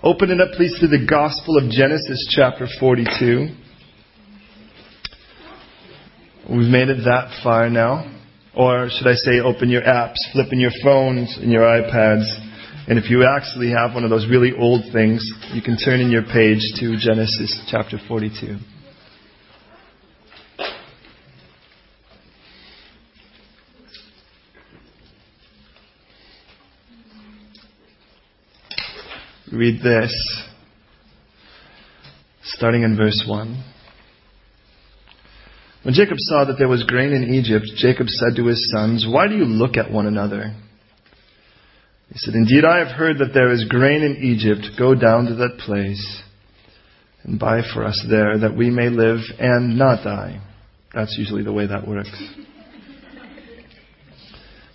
[0.00, 3.48] Open it up, please, to the Gospel of Genesis, chapter 42.
[6.48, 8.08] We've made it that far now.
[8.54, 12.30] Or should I say, open your apps, flip in your phones and your iPads.
[12.86, 16.12] And if you actually have one of those really old things, you can turn in
[16.12, 18.56] your page to Genesis chapter 42.
[29.58, 30.14] Read this,
[32.44, 33.64] starting in verse 1.
[35.82, 39.26] When Jacob saw that there was grain in Egypt, Jacob said to his sons, Why
[39.26, 40.54] do you look at one another?
[42.12, 44.78] He said, Indeed, I have heard that there is grain in Egypt.
[44.78, 46.22] Go down to that place
[47.24, 50.40] and buy for us there, that we may live and not die.
[50.94, 52.16] That's usually the way that works.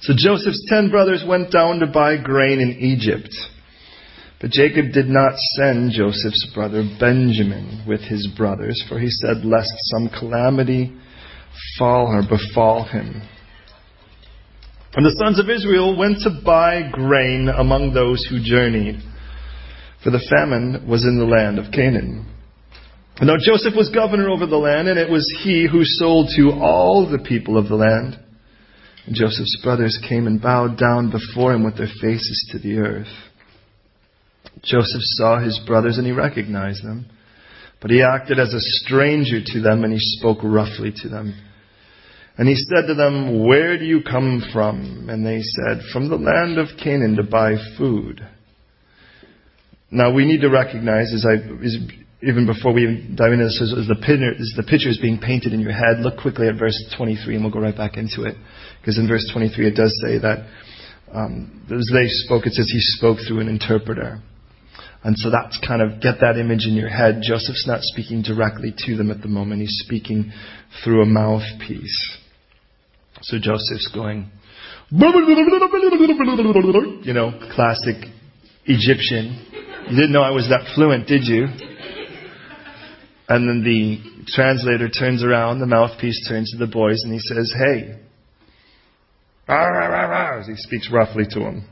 [0.01, 3.33] So Joseph's ten brothers went down to buy grain in Egypt.
[4.43, 9.71] But Jacob did not send Joseph's brother Benjamin with his brothers, for he said, Lest
[9.85, 10.91] some calamity
[11.79, 13.21] fall or befall him.
[14.95, 19.01] And the sons of Israel went to buy grain among those who journeyed,
[20.03, 22.29] for the famine was in the land of Canaan.
[23.21, 26.51] And now Joseph was governor over the land, and it was he who sold to
[26.51, 28.19] all the people of the land.
[29.05, 33.07] And Joseph's brothers came and bowed down before him with their faces to the earth.
[34.63, 37.05] Joseph saw his brothers and he recognized them.
[37.81, 41.35] But he acted as a stranger to them and he spoke roughly to them.
[42.37, 45.07] And he said to them, Where do you come from?
[45.09, 48.25] And they said, From the land of Canaan to buy food.
[49.91, 51.35] Now we need to recognize, as I,
[52.25, 55.53] even before we dive into this, as the, picture, as the picture is being painted
[55.53, 58.35] in your head, look quickly at verse 23 and we'll go right back into it.
[58.81, 60.47] Because in verse 23 it does say that
[61.13, 64.19] um, as they spoke, it says he spoke through an interpreter.
[65.03, 67.21] And so that's kind of get that image in your head.
[67.21, 69.59] Joseph's not speaking directly to them at the moment.
[69.61, 70.31] He's speaking
[70.83, 72.17] through a mouthpiece.
[73.21, 74.31] So Joseph's going,
[77.03, 77.95] you know, classic
[78.65, 79.45] Egyptian.
[79.89, 81.47] You didn't know I was that fluent, did you?
[83.27, 87.53] And then the translator turns around, the mouthpiece turns to the boys, and he says,
[87.57, 87.99] Hey.
[90.39, 91.67] As he speaks roughly to them.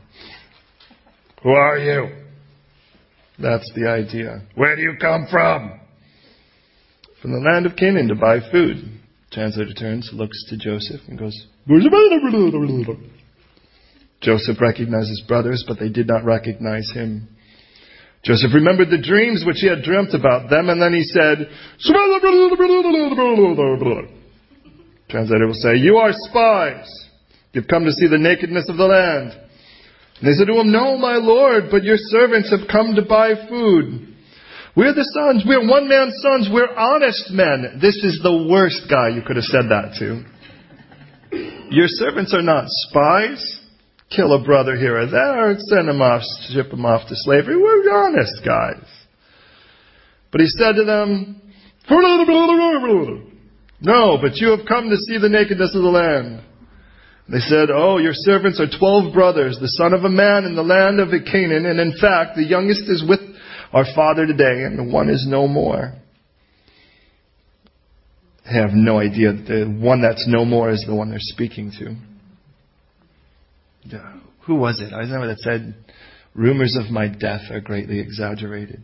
[1.44, 2.21] Who are you?
[3.42, 4.44] That's the idea.
[4.56, 5.80] Where do you come from?
[7.22, 9.00] From the land of Canaan to buy food.
[9.32, 11.48] Translator turns, looks to Joseph, and goes,
[14.22, 17.28] Joseph recognized his brothers, but they did not recognize him.
[18.24, 21.50] Joseph remembered the dreams which he had dreamt about them, and then he said,
[25.10, 27.08] Translator will say, You are spies.
[27.54, 29.34] You've come to see the nakedness of the land.
[30.22, 33.34] And they said to him, No, my Lord, but your servants have come to buy
[33.50, 34.08] food.
[34.78, 35.44] We're the sons.
[35.46, 36.48] We're one man's sons.
[36.52, 37.80] We're honest men.
[37.82, 40.24] This is the worst guy you could have said that to.
[41.72, 43.60] Your servants are not spies.
[44.16, 47.56] Kill a brother here or there, send him off, ship him off to slavery.
[47.56, 48.84] We're honest guys.
[50.32, 51.42] But he said to them,
[53.80, 56.44] No, but you have come to see the nakedness of the land.
[57.32, 60.64] They said, Oh, your servants are twelve brothers, the son of a man in the
[60.64, 63.22] land of Canaan, and in fact, the youngest is with
[63.72, 65.94] our father today, and the one is no more.
[68.44, 71.72] They have no idea that the one that's no more is the one they're speaking
[71.80, 71.96] to.
[74.46, 74.92] Who was it?
[74.94, 75.76] I remember that said,
[76.34, 78.82] Rumors of my death are greatly exaggerated.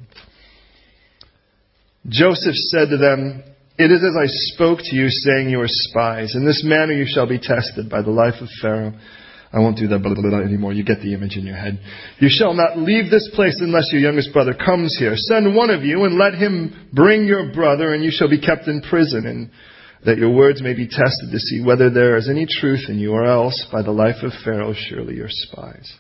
[2.08, 3.44] Joseph said to them,
[3.78, 6.36] it is as I spoke to you, saying you are spies.
[6.36, 8.94] In this manner you shall be tested by the life of Pharaoh.
[9.54, 10.74] I won't do that blah, blah, blah, anymore.
[10.74, 11.80] You get the image in your head.
[12.20, 15.14] You shall not leave this place unless your youngest brother comes here.
[15.16, 18.68] Send one of you and let him bring your brother, and you shall be kept
[18.68, 19.50] in prison, and
[20.06, 23.14] that your words may be tested to see whether there is any truth in you,
[23.14, 25.94] or else by the life of Pharaoh surely you're spies.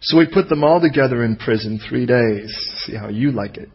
[0.00, 2.54] So we put them all together in prison three days.
[2.84, 3.68] See how you like it.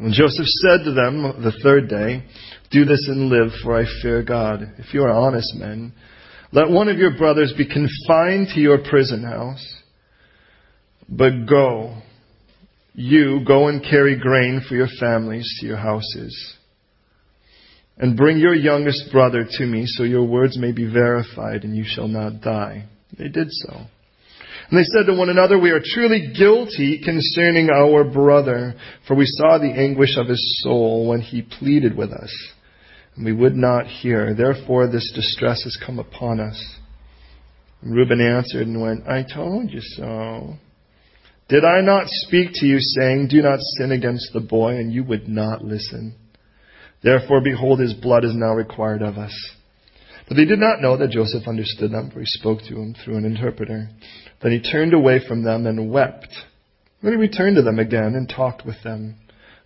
[0.00, 2.22] When Joseph said to them the third day,
[2.70, 4.62] Do this and live, for I fear God.
[4.78, 5.92] If you are honest men,
[6.52, 9.62] let one of your brothers be confined to your prison house.
[11.06, 11.98] But go,
[12.94, 16.56] you go and carry grain for your families to your houses.
[17.98, 21.84] And bring your youngest brother to me, so your words may be verified, and you
[21.86, 22.86] shall not die.
[23.18, 23.82] They did so.
[24.70, 28.74] And they said to one another, We are truly guilty concerning our brother,
[29.06, 32.32] for we saw the anguish of his soul when he pleaded with us,
[33.16, 34.32] and we would not hear.
[34.32, 36.76] Therefore, this distress has come upon us.
[37.82, 40.54] And Reuben answered and went, I told you so.
[41.48, 45.02] Did I not speak to you, saying, Do not sin against the boy, and you
[45.02, 46.14] would not listen?
[47.02, 49.34] Therefore, behold, his blood is now required of us.
[50.30, 53.16] But they did not know that Joseph understood them, for he spoke to them through
[53.16, 53.90] an interpreter.
[54.40, 56.28] Then he turned away from them and wept.
[57.02, 59.16] Then he returned to them again and talked with them.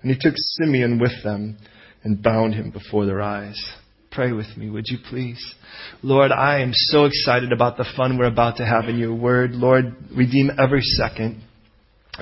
[0.01, 1.59] And he took Simeon with them
[2.03, 3.63] and bound him before their eyes.
[4.11, 5.55] Pray with me, would you please?
[6.03, 9.51] Lord, I am so excited about the fun we're about to have in your word.
[9.51, 11.43] Lord, redeem every second.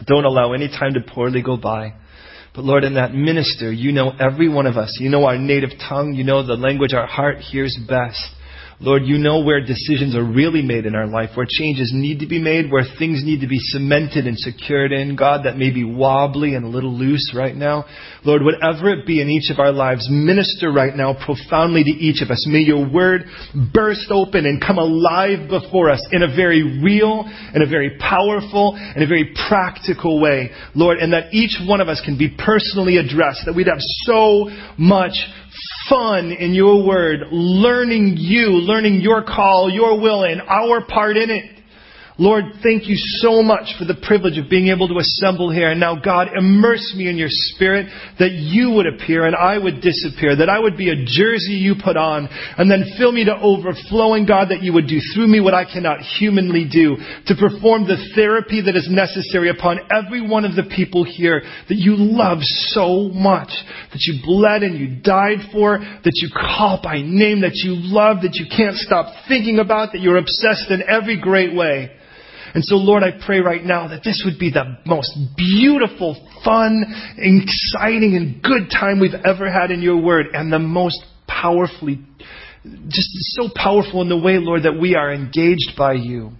[0.04, 1.94] Don't allow any time to poorly go by.
[2.54, 4.98] But Lord, in that minister, you know every one of us.
[5.00, 6.14] You know our native tongue.
[6.14, 8.20] You know the language our heart hears best.
[8.82, 12.26] Lord, you know where decisions are really made in our life, where changes need to
[12.26, 15.84] be made, where things need to be cemented and secured in, God, that may be
[15.84, 17.84] wobbly and a little loose right now.
[18.24, 22.22] Lord, whatever it be in each of our lives, minister right now profoundly to each
[22.22, 22.44] of us.
[22.48, 23.22] May your word
[23.72, 27.24] burst open and come alive before us in a very real,
[27.54, 31.86] in a very powerful, in a very practical way, Lord, and that each one of
[31.86, 35.14] us can be personally addressed, that we'd have so much
[35.88, 41.30] fun in your word, learning you, learning your call, your will, and our part in
[41.30, 41.61] it.
[42.18, 45.70] Lord, thank you so much for the privilege of being able to assemble here.
[45.70, 47.86] And now, God, immerse me in your spirit
[48.18, 51.74] that you would appear and I would disappear, that I would be a jersey you
[51.82, 52.28] put on,
[52.58, 55.64] and then fill me to overflowing, God, that you would do through me what I
[55.64, 60.68] cannot humanly do, to perform the therapy that is necessary upon every one of the
[60.68, 62.38] people here that you love
[62.76, 63.48] so much,
[63.90, 68.20] that you bled and you died for, that you call by name, that you love,
[68.20, 71.90] that you can't stop thinking about, that you're obsessed in every great way.
[72.54, 76.14] And so, Lord, I pray right now that this would be the most beautiful,
[76.44, 76.84] fun,
[77.16, 82.00] exciting, and good time we've ever had in your word, and the most powerfully,
[82.64, 86.32] just so powerful in the way, Lord, that we are engaged by you.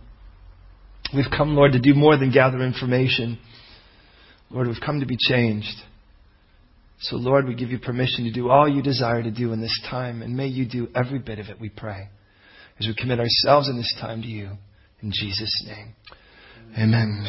[1.15, 3.39] We've come, Lord, to do more than gather information.
[4.51, 5.77] Lord, we've come to be changed.
[7.01, 9.81] So, Lord, we give you permission to do all you desire to do in this
[9.91, 12.09] time, and may you do every bit of it, we pray,
[12.79, 14.51] as we commit ourselves in this time to you.
[15.03, 15.95] In Jesus' name.
[16.79, 17.27] Amen.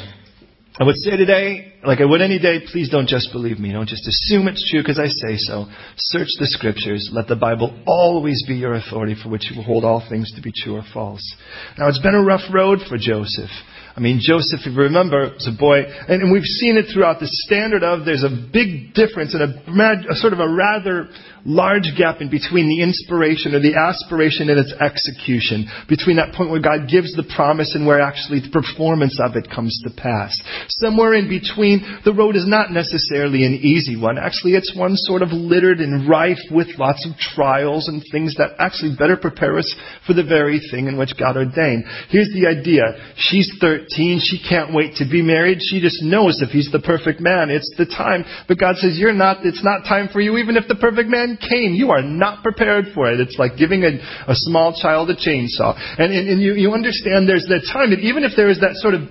[0.80, 3.72] I would say today, like I would any day, please don't just believe me.
[3.72, 5.66] Don't just assume it's true because I say so.
[5.98, 7.12] Search the scriptures.
[7.14, 10.42] Let the Bible always be your authority for which you will hold all things to
[10.42, 11.36] be true or false.
[11.78, 13.52] Now, it's been a rough road for Joseph.
[13.96, 17.20] I mean, Joseph, if you remember, was a boy, and, and we've seen it throughout
[17.20, 21.10] the standard of there's a big difference and a, a sort of a rather
[21.46, 26.50] large gap in between the inspiration or the aspiration and its execution, between that point
[26.50, 30.32] where God gives the promise and where actually the performance of it comes to pass.
[30.80, 34.18] Somewhere in between, the road is not necessarily an easy one.
[34.18, 38.56] Actually, it's one sort of littered and rife with lots of trials and things that
[38.60, 39.70] actually better prepare us
[40.06, 41.86] for the very thing in which God ordained.
[42.10, 42.84] Here's the idea.
[43.18, 44.22] She's 13.
[44.22, 45.60] She can't wait to be married.
[45.62, 48.24] She just knows if he's the perfect man, it's the time.
[48.48, 51.33] But God says, you're not, it's not time for you even if the perfect man
[51.38, 53.20] came, you are not prepared for it.
[53.20, 53.98] It's like giving a,
[54.28, 55.76] a small child a chainsaw.
[55.98, 58.76] And, and, and you, you understand there's that time that even if there is that
[58.76, 59.02] sort of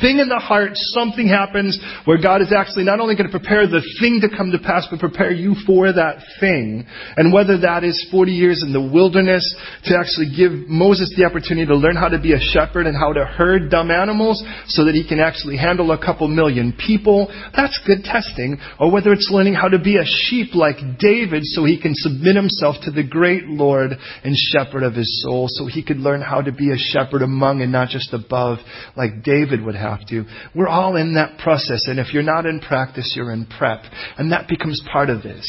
[0.00, 3.66] thing in the heart, something happens where God is actually not only going to prepare
[3.66, 6.86] the thing to come to pass, but prepare you for that thing.
[7.16, 9.42] And whether that is 40 years in the wilderness
[9.84, 13.12] to actually give Moses the opportunity to learn how to be a shepherd and how
[13.12, 17.78] to herd dumb animals so that he can actually handle a couple million people, that's
[17.86, 18.58] good testing.
[18.78, 22.36] Or whether it's learning how to be a sheep like David so he can submit
[22.36, 23.92] himself to the great Lord
[24.24, 27.62] and shepherd of his soul so he could learn how to be a shepherd among
[27.62, 28.58] and not just above
[28.96, 30.24] like David would have have to.
[30.54, 33.82] We're all in that process, and if you're not in practice, you're in prep.
[34.18, 35.46] And that becomes part of this.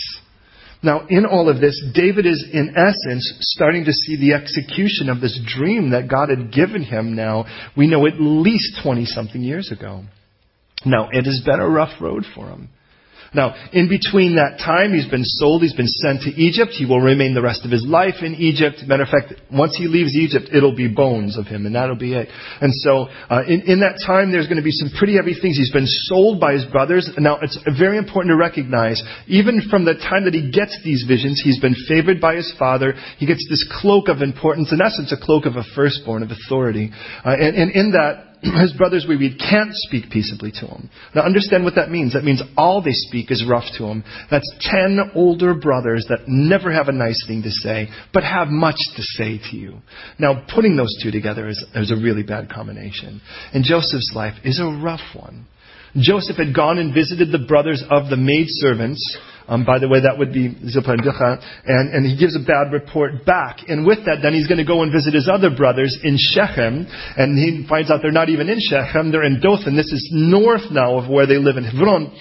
[0.84, 5.22] Now, in all of this, David is, in essence, starting to see the execution of
[5.22, 9.72] this dream that God had given him now, we know at least 20 something years
[9.72, 10.04] ago.
[10.86, 12.70] Now, it has been a rough road for him.
[13.34, 16.72] Now, in between that time, he's been sold, he's been sent to Egypt.
[16.72, 18.84] He will remain the rest of his life in Egypt.
[18.88, 22.14] Matter of fact, once he leaves Egypt, it'll be bones of him, and that'll be
[22.14, 22.30] it.
[22.62, 25.58] And so, uh, in, in that time, there's going to be some pretty heavy things.
[25.58, 27.10] He's been sold by his brothers.
[27.18, 31.42] Now, it's very important to recognize, even from the time that he gets these visions,
[31.44, 32.94] he's been favored by his father.
[33.18, 36.92] He gets this cloak of importance, in essence, a cloak of a firstborn, of authority.
[37.26, 40.90] Uh, and, and in that, his brothers we read can't speak peaceably to him.
[41.16, 42.14] Now understand what that means.
[42.14, 44.04] That means all they speak is rough to him.
[44.30, 48.78] That's ten older brothers that never have a nice thing to say, but have much
[48.96, 49.78] to say to you.
[50.20, 53.22] Now putting those two together is, is a really bad combination.
[53.54, 55.48] And Joseph's life is a rough one.
[55.96, 59.18] Joseph had gone and visited the brothers of the maidservants.
[59.48, 61.40] Um, by the way, that would be Zilpah and Bilhah.
[61.66, 63.60] And, and he gives a bad report back.
[63.68, 66.86] And with that, then he's going to go and visit his other brothers in Shechem.
[67.16, 69.76] And he finds out they're not even in Shechem, they're in Dothan.
[69.76, 72.12] This is north now of where they live in Hebron.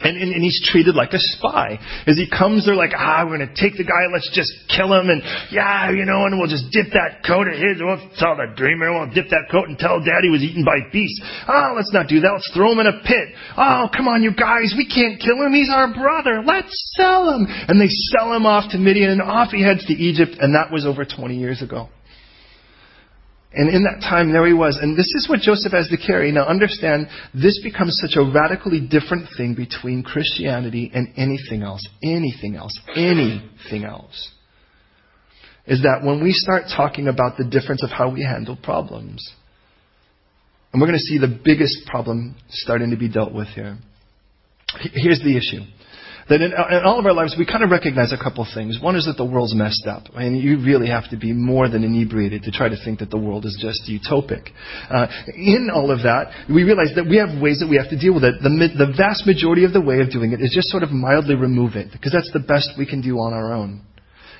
[0.00, 1.78] And, and, and, he's treated like a spy.
[2.06, 4.88] As he comes, they're like, ah, we're going to take the guy, let's just kill
[4.96, 5.20] him, and
[5.52, 8.88] yeah, you know, and we'll just dip that coat of his, we'll tell the dreamer,
[8.88, 11.20] we'll dip that coat and tell daddy was eaten by beasts.
[11.44, 13.28] Ah, let's not do that, let's throw him in a pit.
[13.60, 17.44] Oh, come on, you guys, we can't kill him, he's our brother, let's sell him.
[17.46, 20.72] And they sell him off to Midian, and off he heads to Egypt, and that
[20.72, 21.92] was over 20 years ago.
[23.52, 24.78] And in that time, there he was.
[24.80, 26.30] And this is what Joseph has to carry.
[26.30, 31.86] Now understand, this becomes such a radically different thing between Christianity and anything else.
[32.02, 32.78] Anything else.
[32.94, 34.30] Anything else.
[35.66, 39.34] Is that when we start talking about the difference of how we handle problems,
[40.72, 43.78] and we're going to see the biggest problem starting to be dealt with here.
[44.94, 45.64] Here's the issue
[46.30, 48.78] that in, in, all of our lives we kind of recognize a couple of things.
[48.80, 50.14] One is that the world's messed up.
[50.14, 53.18] Mean, you really have to be more than inebriated to try to think that the
[53.18, 54.48] world is just utopic.
[54.88, 57.98] Uh, in all of that, we realize that we have ways that we have to
[57.98, 58.40] deal with it.
[58.42, 61.34] The, the vast majority of the way of doing it is just sort of mildly
[61.34, 63.82] remove it, because that's the best we can do on our own.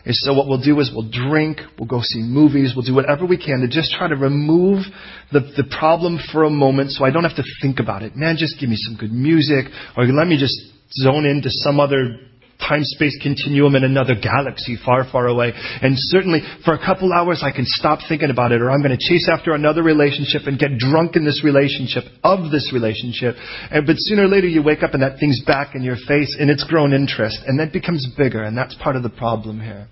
[0.05, 3.27] And so what we'll do is we'll drink, we'll go see movies, we'll do whatever
[3.27, 4.85] we can to just try to remove
[5.31, 8.17] the, the problem for a moment so I don't have to think about it.
[8.17, 9.67] Man, just give me some good music,
[9.97, 10.57] or let me just
[10.93, 12.19] zone into some other
[12.61, 15.53] time space continuum in another galaxy far, far away.
[15.83, 18.97] And certainly for a couple hours I can stop thinking about it or I'm going
[18.97, 23.35] to chase after another relationship and get drunk in this relationship, of this relationship.
[23.71, 26.37] And, but sooner or later you wake up and that thing's back in your face
[26.39, 29.89] and it's grown interest and that becomes bigger and that's part of the problem here.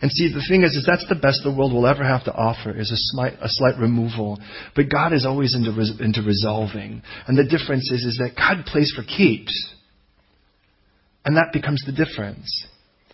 [0.00, 2.34] And see, the thing is, is that's the best the world will ever have to
[2.34, 4.36] offer is a slight, a slight removal.
[4.74, 5.70] But God is always into,
[6.02, 7.02] into resolving.
[7.28, 9.54] And the difference is, is that God plays for keeps.
[11.24, 12.66] And that becomes the difference.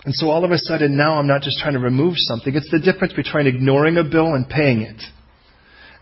[0.05, 2.55] And so all of a sudden now I'm not just trying to remove something.
[2.55, 5.03] It's the difference between ignoring a bill and paying it.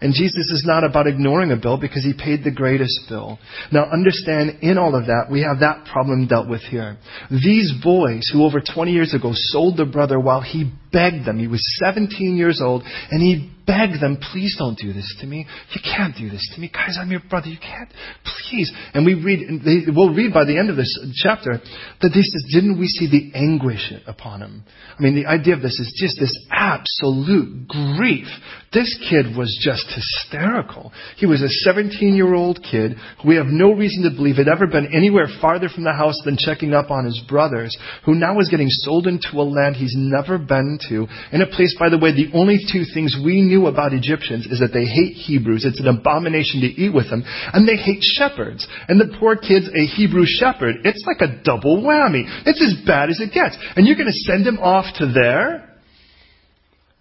[0.00, 3.38] And Jesus is not about ignoring a bill because he paid the greatest bill.
[3.72, 6.98] Now understand, in all of that, we have that problem dealt with here.
[7.30, 11.46] These boys who over 20 years ago sold their brother while he begged them, he
[11.46, 15.46] was 17 years old, and he begged them, please don't do this to me.
[15.72, 16.70] You can't do this to me.
[16.72, 17.48] Guys, I'm your brother.
[17.48, 17.90] You can't.
[18.24, 18.72] Please.
[18.94, 21.58] And we read, they, we'll read by the end of this chapter
[22.00, 24.64] that he says, didn't we see the anguish upon him?
[24.98, 28.28] I mean, the idea of this is just this absolute grief.
[28.72, 30.92] This kid was just hysterical.
[31.16, 34.48] He was a 17 year old kid who we have no reason to believe had
[34.48, 38.38] ever been anywhere farther from the house than checking up on his brothers, who now
[38.38, 41.98] is getting sold into a land he's never been to, in a place, by the
[41.98, 45.64] way, the only two things we knew about Egyptians is that they hate Hebrews.
[45.64, 47.22] It's an abomination to eat with them.
[47.26, 48.66] And they hate shepherds.
[48.88, 50.76] And the poor kid's a Hebrew shepherd.
[50.84, 52.24] It's like a double whammy.
[52.46, 53.56] It's as bad as it gets.
[53.76, 55.76] And you're going to send him off to there?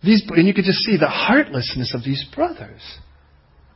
[0.04, 2.82] These, and you can just see the heartlessness of these brothers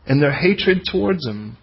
[0.06, 1.58] and their hatred towards him.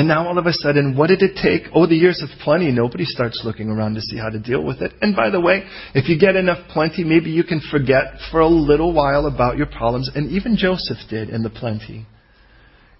[0.00, 1.70] And now all of a sudden, what did it take?
[1.74, 2.72] Oh, the years of plenty.
[2.72, 4.94] Nobody starts looking around to see how to deal with it.
[5.02, 5.64] And by the way,
[5.94, 9.66] if you get enough plenty, maybe you can forget for a little while about your
[9.66, 10.10] problems.
[10.14, 12.06] And even Joseph did in the plenty.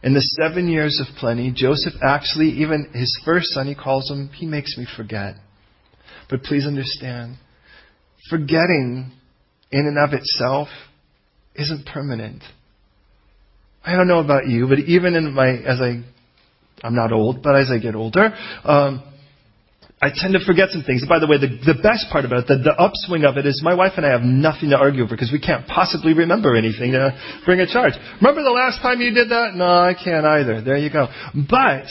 [0.03, 4.29] In the seven years of plenty, Joseph actually, even his first son, he calls him,
[4.35, 5.37] he makes me forget.
[6.29, 7.37] But please understand,
[8.29, 9.11] forgetting
[9.73, 10.69] in and of itself
[11.55, 12.43] isn't permanent.
[13.83, 16.05] I don't know about you, but even in my, as I
[16.83, 18.33] I'm not old, but as I get older,
[18.65, 19.05] um,
[20.03, 21.05] I tend to forget some things.
[21.07, 23.61] By the way, the, the best part about it, the, the upswing of it, is
[23.63, 26.93] my wife and I have nothing to argue over because we can't possibly remember anything
[26.93, 27.13] to
[27.45, 27.93] bring a charge.
[28.17, 29.53] Remember the last time you did that?
[29.55, 30.63] No, I can't either.
[30.63, 31.09] There you go.
[31.35, 31.85] But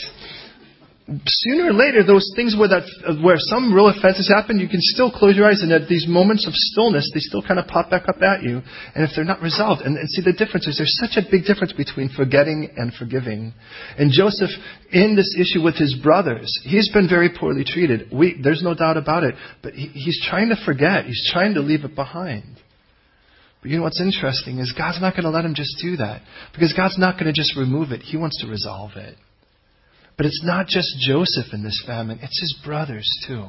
[1.26, 2.86] sooner or later, those things where that
[3.22, 6.46] where some real offenses happen, you can still close your eyes, and at these moments
[6.46, 8.62] of stillness, they still kind of pop back up at you.
[8.94, 11.44] And if they're not resolved, and, and see the difference is there's such a big
[11.44, 13.52] difference between forgetting and forgiving.
[13.98, 14.50] And Joseph,
[14.92, 18.12] in this issue with his brothers, he's been very poorly treated.
[18.12, 19.34] We, there's no doubt about it.
[19.62, 21.06] But he, he's trying to forget.
[21.06, 22.56] He's trying to leave it behind.
[23.62, 26.22] But you know what's interesting is God's not going to let him just do that
[26.52, 28.00] because God's not going to just remove it.
[28.00, 29.16] He wants to resolve it.
[30.20, 33.46] But it's not just Joseph in this famine, it's his brothers too.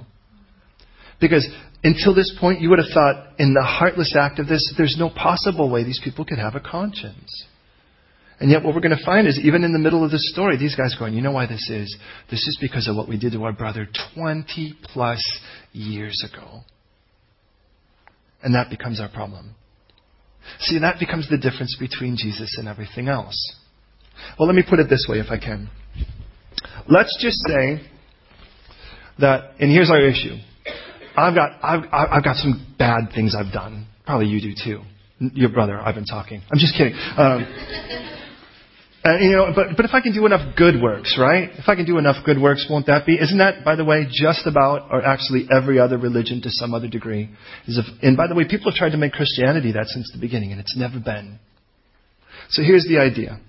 [1.19, 1.45] Because
[1.83, 5.09] until this point, you would have thought, in the heartless act of this, there's no
[5.09, 7.45] possible way these people could have a conscience.
[8.39, 10.55] And yet, what we're going to find is, even in the middle of the story,
[10.55, 11.93] these guys going, you know why this is?
[12.29, 13.85] This is because of what we did to our brother
[14.15, 15.21] 20 plus
[15.73, 16.61] years ago.
[18.41, 19.55] And that becomes our problem.
[20.59, 23.57] See, that becomes the difference between Jesus and everything else.
[24.39, 25.69] Well, let me put it this way if I can.
[26.87, 27.81] Let's just say
[29.19, 30.35] that, and here's our issue.
[31.15, 33.87] I've got, I've, I've got some bad things I've done.
[34.05, 34.81] Probably you do too.
[35.33, 36.41] Your brother, I've been talking.
[36.51, 36.93] I'm just kidding.
[36.93, 37.45] Um,
[39.03, 41.49] and, you know, but, but if I can do enough good works, right?
[41.53, 43.15] If I can do enough good works, won't that be?
[43.15, 46.87] Isn't that, by the way, just about, or actually every other religion to some other
[46.87, 47.29] degree?
[47.67, 50.19] Is if, and by the way, people have tried to make Christianity that since the
[50.19, 51.39] beginning, and it's never been.
[52.49, 53.39] So here's the idea.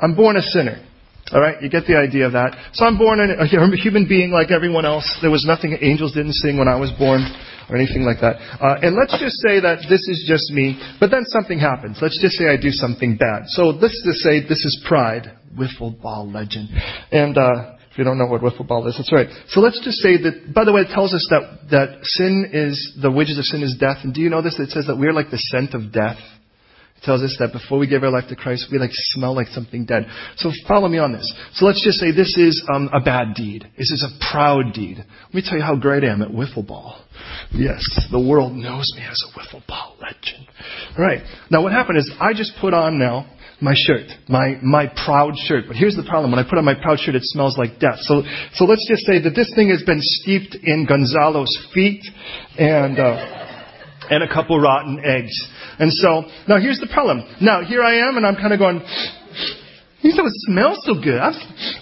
[0.00, 0.84] I'm born a sinner.
[1.30, 2.56] All right, you get the idea of that.
[2.74, 5.06] So I'm born a human being like everyone else.
[5.22, 7.22] There was nothing angels didn't sing when I was born
[7.70, 8.36] or anything like that.
[8.60, 11.98] Uh, and let's just say that this is just me, but then something happens.
[12.02, 13.46] Let's just say I do something bad.
[13.46, 16.68] So let's just say this is pride, wiffle ball legend.
[17.12, 19.28] And uh, if you don't know what wiffle ball is, that's right.
[19.48, 22.98] So let's just say that, by the way, it tells us that, that sin is,
[23.00, 23.98] the wages of sin is death.
[24.02, 24.58] And do you know this?
[24.58, 26.18] It says that we're like the scent of death
[27.04, 29.84] tells us that before we give our life to Christ, we like smell like something
[29.84, 30.06] dead.
[30.36, 31.32] So follow me on this.
[31.54, 33.64] So let's just say this is um, a bad deed.
[33.76, 34.98] This is a proud deed.
[34.98, 37.04] Let me tell you how great I am at wiffle ball.
[37.52, 40.46] Yes, the world knows me as a wiffle ball legend.
[40.96, 41.22] All right.
[41.50, 43.26] Now what happened is I just put on now
[43.60, 45.64] my shirt, my my proud shirt.
[45.68, 47.98] But here's the problem: when I put on my proud shirt, it smells like death.
[48.00, 48.22] So
[48.54, 52.04] so let's just say that this thing has been steeped in Gonzalo's feet
[52.58, 52.98] and.
[52.98, 53.38] Uh,
[54.10, 55.32] and a couple rotten eggs.
[55.78, 57.24] And so, now here's the problem.
[57.40, 58.82] Now, here I am, and I'm kind of going,
[60.02, 61.14] you know, it smells so good.
[61.14, 61.34] I'm,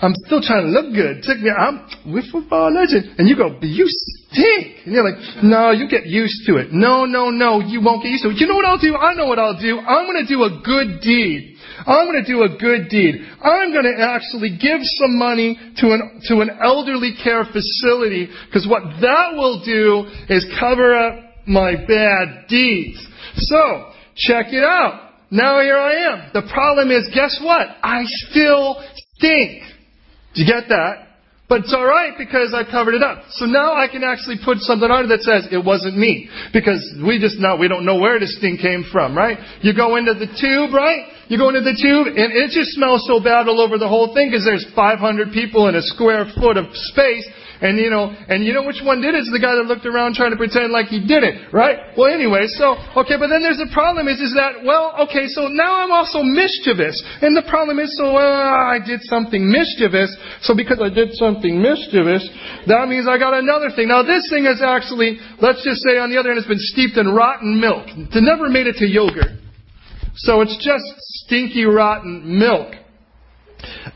[0.02, 1.24] I'm still trying to look good.
[1.24, 3.16] Took me, I'm wiffle ball legend.
[3.16, 4.84] And you go, but you stink.
[4.84, 6.68] And you're like, no, you get used to it.
[6.70, 8.36] No, no, no, you won't get used to it.
[8.36, 8.94] You know what I'll do?
[8.94, 9.80] I know what I'll do.
[9.80, 11.56] I'm going to do a good deed.
[11.86, 13.24] I'm going to do a good deed.
[13.40, 18.68] I'm going to actually give some money to an, to an elderly care facility because
[18.68, 23.00] what that will do is cover up my bad deeds.
[23.40, 25.10] So, check it out.
[25.30, 26.30] Now here I am.
[26.34, 27.66] The problem is, guess what?
[27.82, 28.82] I still
[29.16, 29.62] stink.
[30.34, 31.06] Do you get that?
[31.50, 33.26] But it's alright because I covered it up.
[33.34, 36.30] So now I can actually put something on it that says it wasn't me.
[36.54, 39.34] Because we just now, we don't know where this stink came from, right?
[39.58, 41.10] You go into the tube, right?
[41.26, 44.14] You go into the tube and it just smells so bad all over the whole
[44.14, 47.26] thing because there's 500 people in a square foot of space
[47.60, 49.20] and you know, and you know which one did it?
[49.20, 51.92] It's the guy that looked around trying to pretend like he did it, right?
[51.96, 55.48] Well, anyway, so, okay, but then there's the problem is, is that, well, okay, so
[55.48, 56.96] now I'm also mischievous.
[57.20, 60.16] And the problem is, so, I did something mischievous.
[60.42, 62.24] So because I did something mischievous,
[62.66, 63.88] that means I got another thing.
[63.88, 66.96] Now this thing is actually, let's just say on the other hand, it's been steeped
[66.96, 67.86] in rotten milk.
[67.88, 69.36] It never made it to yogurt.
[70.16, 70.84] So it's just
[71.24, 72.74] stinky rotten milk.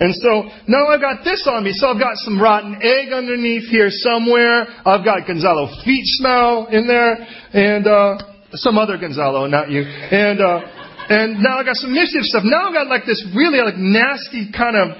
[0.00, 1.72] And so now I've got this on me.
[1.72, 4.66] So I've got some rotten egg underneath here somewhere.
[4.84, 7.14] I've got Gonzalo feet smell in there,
[7.52, 8.18] and uh,
[8.52, 9.82] some other Gonzalo, not you.
[9.82, 10.60] And uh,
[11.08, 12.44] and now I got some mischief stuff.
[12.44, 14.96] Now I've got like this really like nasty kind of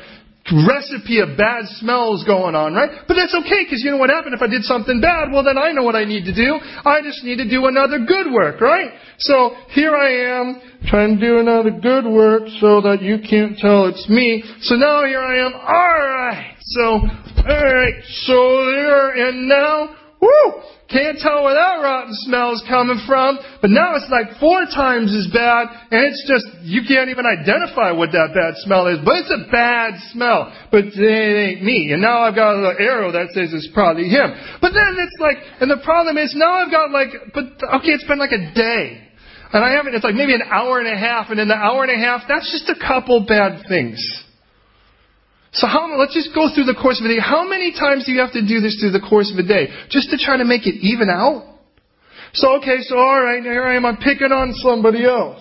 [0.53, 2.91] recipe of bad smells going on, right?
[3.09, 5.33] But that's okay because you know what happened if I did something bad?
[5.33, 6.61] Well, then I know what I need to do.
[6.85, 8.93] I just need to do another good work, right?
[9.19, 13.87] So here I am trying to do another good work so that you can't tell
[13.87, 14.45] it's me.
[14.61, 15.53] So now here I am.
[15.55, 16.57] All right.
[16.61, 17.95] So, all right.
[18.29, 20.65] So there and now, whoo!
[20.89, 25.17] Can't tell where that rotten smell is coming from, but now it's like four times
[25.17, 29.25] as bad, and it's just, you can't even identify what that bad smell is, but
[29.25, 30.53] it's a bad smell.
[30.71, 31.89] But it ain't me.
[31.93, 34.29] And now I've got a little arrow that says it's probably him.
[34.61, 37.45] But then it's like, and the problem is now I've got like, but
[37.81, 39.09] okay, it's been like a day.
[39.55, 41.83] And I haven't, it's like maybe an hour and a half, and in the hour
[41.85, 44.03] and a half, that's just a couple bad things.
[45.55, 47.23] So how, let's just go through the course of a day.
[47.23, 49.71] How many times do you have to do this through the course of a day?
[49.89, 51.47] Just to try to make it even out?
[52.35, 55.39] So, okay, so alright, here I am, I'm picking on somebody else.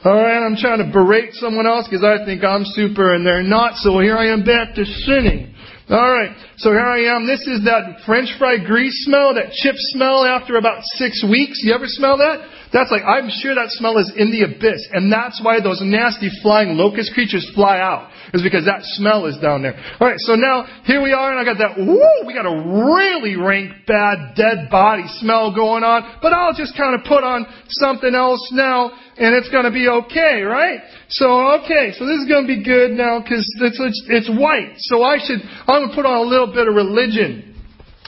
[0.00, 3.76] Alright, I'm trying to berate someone else because I think I'm super and they're not,
[3.76, 5.52] so here I am back to sinning.
[5.90, 7.26] Alright, so here I am.
[7.26, 11.60] This is that french fry grease smell, that chip smell after about six weeks.
[11.60, 12.40] You ever smell that?
[12.72, 14.86] That's like, I'm sure that smell is in the abyss.
[14.92, 19.36] And that's why those nasty flying locust creatures fly out is because that smell is
[19.38, 19.74] down there.
[19.98, 21.78] All right, so now here we are, and I got that.
[21.78, 22.26] Woo!
[22.26, 22.54] We got a
[22.94, 26.18] really rank, bad, dead body smell going on.
[26.22, 30.42] But I'll just kind of put on something else now, and it's to be okay,
[30.42, 30.78] right?
[31.08, 31.26] So
[31.60, 34.78] okay, so this is to be good now because it's, it's it's white.
[34.78, 37.49] So I should I'm to put on a little bit of religion.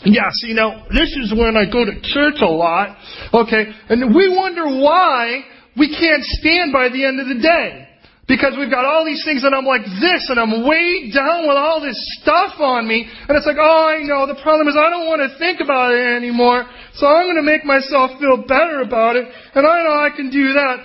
[0.05, 2.97] Yeah, see now, this is when I go to church a lot.
[3.33, 5.43] Okay, and we wonder why
[5.77, 7.89] we can't stand by the end of the day.
[8.29, 11.59] Because we've got all these things and I'm like this and I'm weighed down with
[11.59, 13.05] all this stuff on me.
[13.29, 14.27] And it's like, oh, I know.
[14.27, 16.65] The problem is I don't want to think about it anymore.
[16.95, 19.27] So I'm going to make myself feel better about it.
[19.55, 20.77] And I know I can do that.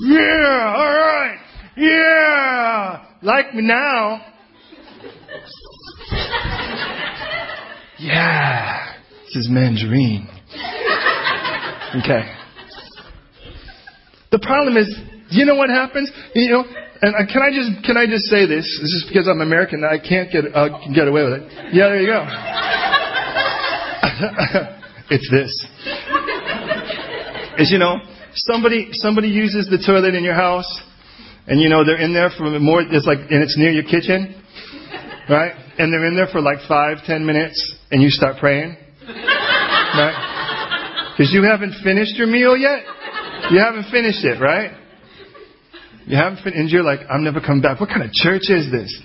[0.00, 1.38] Yeah, alright.
[1.76, 3.04] Yeah.
[3.22, 4.24] Like me now.
[7.98, 8.94] Yeah.
[9.26, 10.28] This is mandarin.
[11.96, 12.34] Okay.
[14.30, 14.94] The problem is,
[15.30, 16.10] you know what happens?
[16.34, 16.64] You know,
[17.00, 18.64] and can I just can I just say this?
[18.80, 19.84] This is because I'm American.
[19.84, 21.42] I can't get uh, get away with it.
[21.72, 22.24] Yeah, there you go.
[25.14, 25.66] it's this.
[27.58, 27.96] Is you know
[28.34, 30.82] somebody somebody uses the toilet in your house,
[31.46, 32.82] and you know they're in there for more.
[32.82, 34.42] It's like and it's near your kitchen,
[35.28, 35.54] right?
[35.78, 41.14] And they're in there for like five ten minutes, and you start praying, right?
[41.16, 42.80] Because you haven't finished your meal yet.
[43.50, 44.72] You haven't finished it, right?
[46.06, 47.80] You haven't finished, and you're like, I'm never coming back.
[47.80, 49.02] What kind of church is this?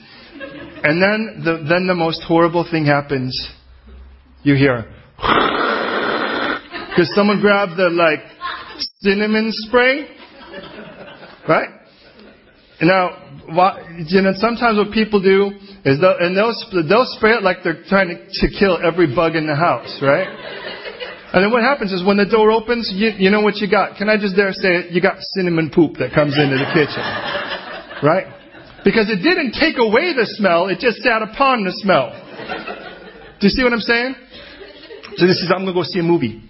[0.83, 3.33] And then the, then the most horrible thing happens.
[4.43, 4.83] You hear,
[6.89, 8.19] because someone grabbed the like
[8.99, 10.07] cinnamon spray,
[11.47, 11.69] right?
[12.81, 13.19] Now,
[14.07, 15.51] you know, sometimes what people do
[15.85, 16.53] is they'll, and they'll,
[16.87, 20.27] they'll spray it like they're trying to, to kill every bug in the house, right?
[21.33, 23.97] And then what happens is when the door opens, you, you know what you got.
[23.97, 24.91] Can I just dare say it?
[24.91, 27.01] You got cinnamon poop that comes into the kitchen.
[28.05, 28.29] Right?
[28.85, 32.11] Because it didn't take away the smell, it just sat upon the smell.
[33.39, 34.15] Do you see what I'm saying?
[35.15, 36.43] So this is, I'm going to go see a movie.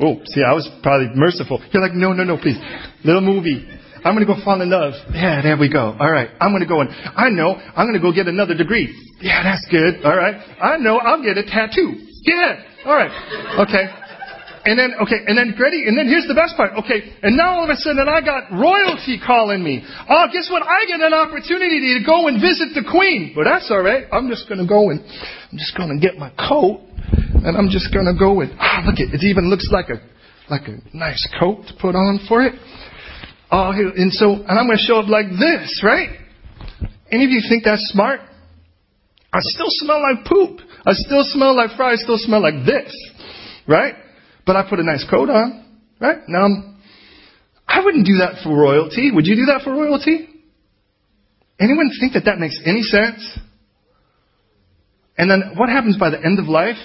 [0.00, 1.62] Oh, see, I was probably merciful.
[1.70, 2.58] You're like, no, no, no, please.
[3.04, 3.62] Little movie.
[4.04, 4.92] I'm going to go fall in love.
[5.12, 5.96] Yeah, there we go.
[5.98, 6.28] All right.
[6.40, 8.92] I'm going to go and I know I'm going to go get another degree.
[9.20, 10.04] Yeah, that's good.
[10.04, 10.36] All right.
[10.60, 11.96] I know I'll get a tattoo.
[12.22, 12.84] Yeah.
[12.84, 13.12] All right.
[13.64, 13.88] Okay.
[14.64, 16.72] And then, okay, and then ready, and then here's the best part.
[16.72, 19.84] Okay, and now all of a sudden I got royalty calling me.
[19.84, 20.64] Oh, guess what?
[20.64, 23.36] I get an opportunity to go and visit the queen.
[23.36, 24.08] But that's all right.
[24.08, 26.80] I'm just to go and I'm just to get my coat,
[27.44, 29.12] and I'm just to go and ah, look it.
[29.12, 30.00] It even looks like a
[30.48, 32.56] like a nice coat to put on for it.
[33.50, 36.10] Oh, and so and I'm going to show up like this, right?
[37.10, 38.20] Any of you think that's smart?
[39.32, 40.60] I still smell like poop.
[40.86, 42.00] I still smell like fries.
[42.00, 42.94] I still smell like this.
[43.66, 43.94] Right?
[44.46, 45.64] But I put a nice coat on.
[46.00, 46.18] Right?
[46.28, 46.82] Now I'm,
[47.66, 49.10] I wouldn't do that for royalty.
[49.12, 50.28] Would you do that for royalty?
[51.58, 53.38] Anyone think that that makes any sense?
[55.16, 56.76] And then what happens by the end of life?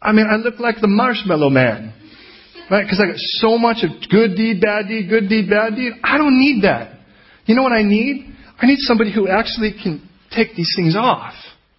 [0.00, 1.92] I mean, I look like the marshmallow man.
[2.70, 2.84] Right?
[2.84, 5.92] Because I got so much of good deed, bad deed, good deed, bad deed.
[6.04, 6.98] I don't need that.
[7.46, 8.32] You know what I need?
[8.60, 11.34] I need somebody who actually can take these things off,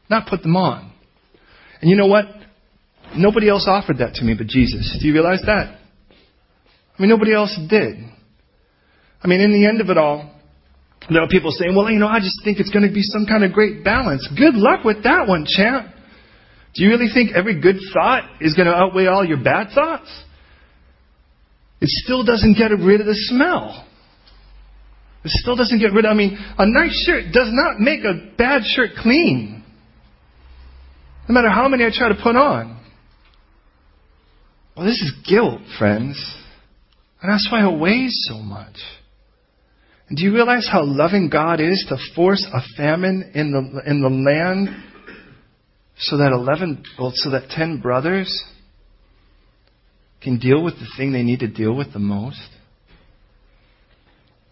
[0.09, 0.91] not put them on.
[1.79, 2.25] And you know what?
[3.15, 4.97] Nobody else offered that to me but Jesus.
[4.99, 5.77] Do you realize that?
[6.97, 7.95] I mean, nobody else did.
[9.23, 10.29] I mean, in the end of it all,
[11.09, 13.25] there are people saying, well, you know, I just think it's going to be some
[13.25, 14.27] kind of great balance.
[14.37, 15.87] Good luck with that one, champ.
[16.75, 20.09] Do you really think every good thought is going to outweigh all your bad thoughts?
[21.81, 23.87] It still doesn't get rid of the smell.
[25.23, 28.31] It still doesn't get rid of, I mean, a nice shirt does not make a
[28.37, 29.63] bad shirt clean.
[31.27, 32.79] No matter how many I try to put on.
[34.75, 36.17] Well, this is guilt, friends.
[37.21, 38.75] And that's why it weighs so much.
[40.09, 44.01] And do you realize how loving God is to force a famine in the, in
[44.01, 44.69] the land
[45.97, 48.43] so that 11, well, so that 10 brothers
[50.21, 52.39] can deal with the thing they need to deal with the most?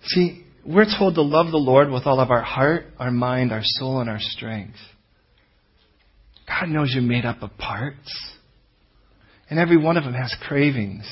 [0.04, 3.62] See, we're told to love the Lord with all of our heart, our mind, our
[3.64, 4.78] soul, and our strength.
[6.48, 8.36] God knows you're made up of parts.
[9.50, 11.06] And every one of them has cravings.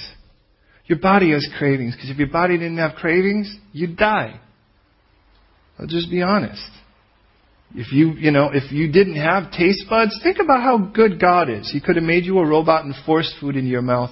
[0.85, 4.39] Your body has cravings, because if your body didn't have cravings, you'd die.
[5.77, 6.69] I'll just be honest.
[7.75, 11.49] If you, you know, if you didn't have taste buds, think about how good God
[11.49, 11.69] is.
[11.71, 14.11] He could have made you a robot and forced food into your mouth,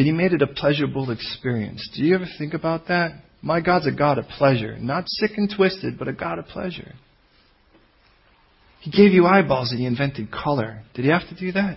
[0.00, 1.86] but He made it a pleasurable experience.
[1.94, 3.22] Do you ever think about that?
[3.42, 4.78] My God's a God of pleasure.
[4.78, 6.94] Not sick and twisted, but a God of pleasure.
[8.80, 10.84] He gave you eyeballs and he invented color.
[10.94, 11.76] Did he have to do that?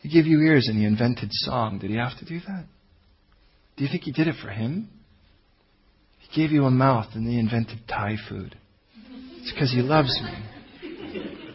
[0.00, 1.78] He gave you ears and he invented song.
[1.78, 2.64] Did he have to do that?
[3.76, 4.88] Do you think he did it for him?
[6.20, 8.56] He gave you a mouth and he invented Thai food.
[9.42, 11.47] It's because he loves me.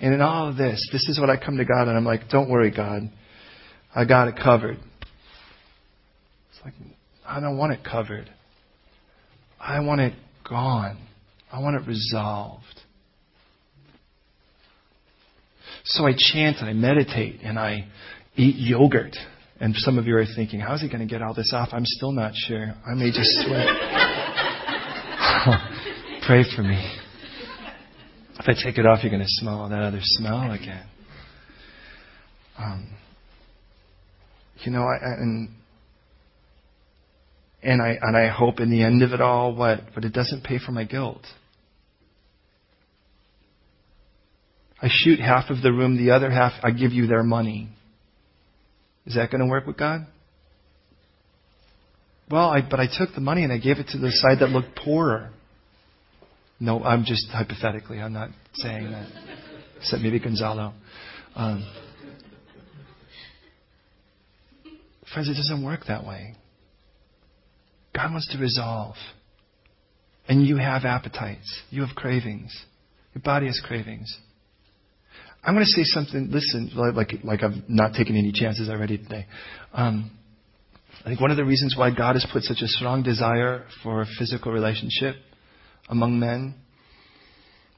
[0.00, 2.28] And in all of this, this is what I come to God and I'm like,
[2.30, 3.10] don't worry, God.
[3.94, 4.78] I got it covered.
[6.50, 6.74] It's like,
[7.26, 8.30] I don't want it covered.
[9.60, 10.14] I want it
[10.48, 10.98] gone.
[11.50, 12.64] I want it resolved.
[15.84, 17.88] So I chant and I meditate and I
[18.36, 19.16] eat yogurt.
[19.60, 21.70] And some of you are thinking, how's he going to get all this off?
[21.72, 22.74] I'm still not sure.
[22.86, 23.66] I may just sweat.
[26.26, 26.97] Pray for me.
[28.38, 30.86] If I take it off, you're going to smell that other smell again.
[32.58, 32.94] Um,
[34.60, 35.48] you know, I, and
[37.62, 39.80] And I, and I hope in the end of it all, what?
[39.94, 41.24] But it doesn't pay for my guilt.
[44.80, 47.68] I shoot half of the room, the other half, I give you their money.
[49.06, 50.06] Is that going to work with God?
[52.30, 54.50] Well, I, but I took the money and I gave it to the side that
[54.50, 55.30] looked poorer.
[56.60, 58.00] No, I'm just hypothetically.
[58.00, 59.08] I'm not saying that.
[59.78, 60.72] Except maybe Gonzalo.
[61.36, 61.64] Um,
[65.12, 66.34] friends, it doesn't work that way.
[67.94, 68.96] God wants to resolve.
[70.28, 71.62] And you have appetites.
[71.70, 72.64] You have cravings.
[73.14, 74.14] Your body has cravings.
[75.42, 76.28] I'm going to say something.
[76.30, 79.26] Listen, like like I've not taken any chances already today.
[79.72, 80.10] Um,
[81.04, 84.02] I think one of the reasons why God has put such a strong desire for
[84.02, 85.14] a physical relationship
[85.88, 86.54] among men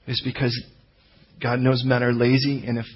[0.06, 0.58] is because
[1.40, 2.86] God knows men are lazy, and if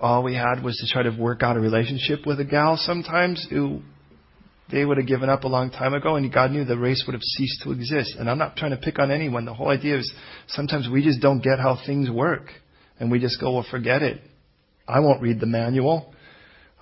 [0.00, 3.46] all we had was to try to work out a relationship with a gal, sometimes
[3.50, 3.82] it,
[4.70, 7.14] they would have given up a long time ago, and God knew the race would
[7.14, 8.16] have ceased to exist.
[8.18, 9.44] And I'm not trying to pick on anyone.
[9.44, 10.12] The whole idea is
[10.48, 12.50] sometimes we just don't get how things work.
[13.00, 14.20] And we just go, well, forget it.
[14.86, 16.12] I won't read the manual.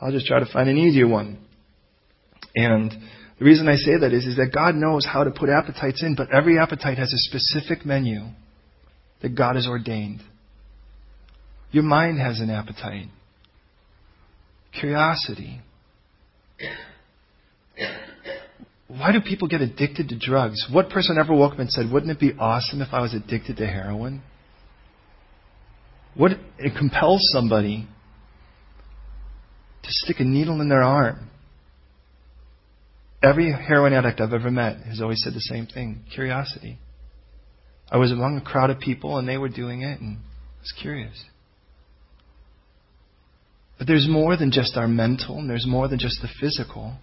[0.01, 1.39] I'll just try to find an easier one.
[2.55, 2.93] And
[3.39, 6.15] the reason I say that is, is that God knows how to put appetites in,
[6.15, 8.21] but every appetite has a specific menu
[9.21, 10.23] that God has ordained.
[11.71, 13.09] Your mind has an appetite.
[14.79, 15.61] Curiosity.
[18.89, 20.67] Why do people get addicted to drugs?
[20.71, 23.57] What person ever woke up and said, Wouldn't it be awesome if I was addicted
[23.59, 24.23] to heroin?
[26.15, 27.87] What it compels somebody
[29.83, 31.31] to stick a needle in their arm.
[33.23, 36.79] Every heroin addict I've ever met has always said the same thing curiosity.
[37.91, 40.75] I was among a crowd of people and they were doing it and I was
[40.81, 41.25] curious.
[43.79, 46.95] But there's more than just our mental and there's more than just the physical.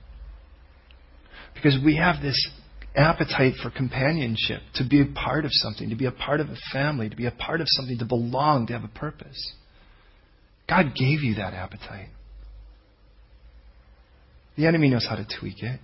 [1.54, 2.50] Because we have this
[2.96, 6.56] appetite for companionship, to be a part of something, to be a part of a
[6.72, 9.54] family, to be a part of something, to belong, to have a purpose.
[10.68, 12.10] God gave you that appetite.
[14.56, 15.80] The enemy knows how to tweak it.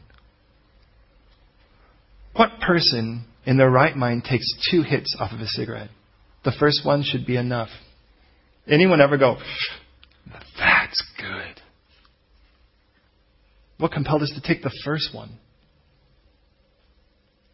[2.34, 5.90] What person in their right mind takes two hits off of a cigarette?
[6.46, 7.70] The first one should be enough.
[8.68, 9.38] Anyone ever go,
[10.58, 11.62] that's good?
[13.78, 15.40] What compelled us to take the first one?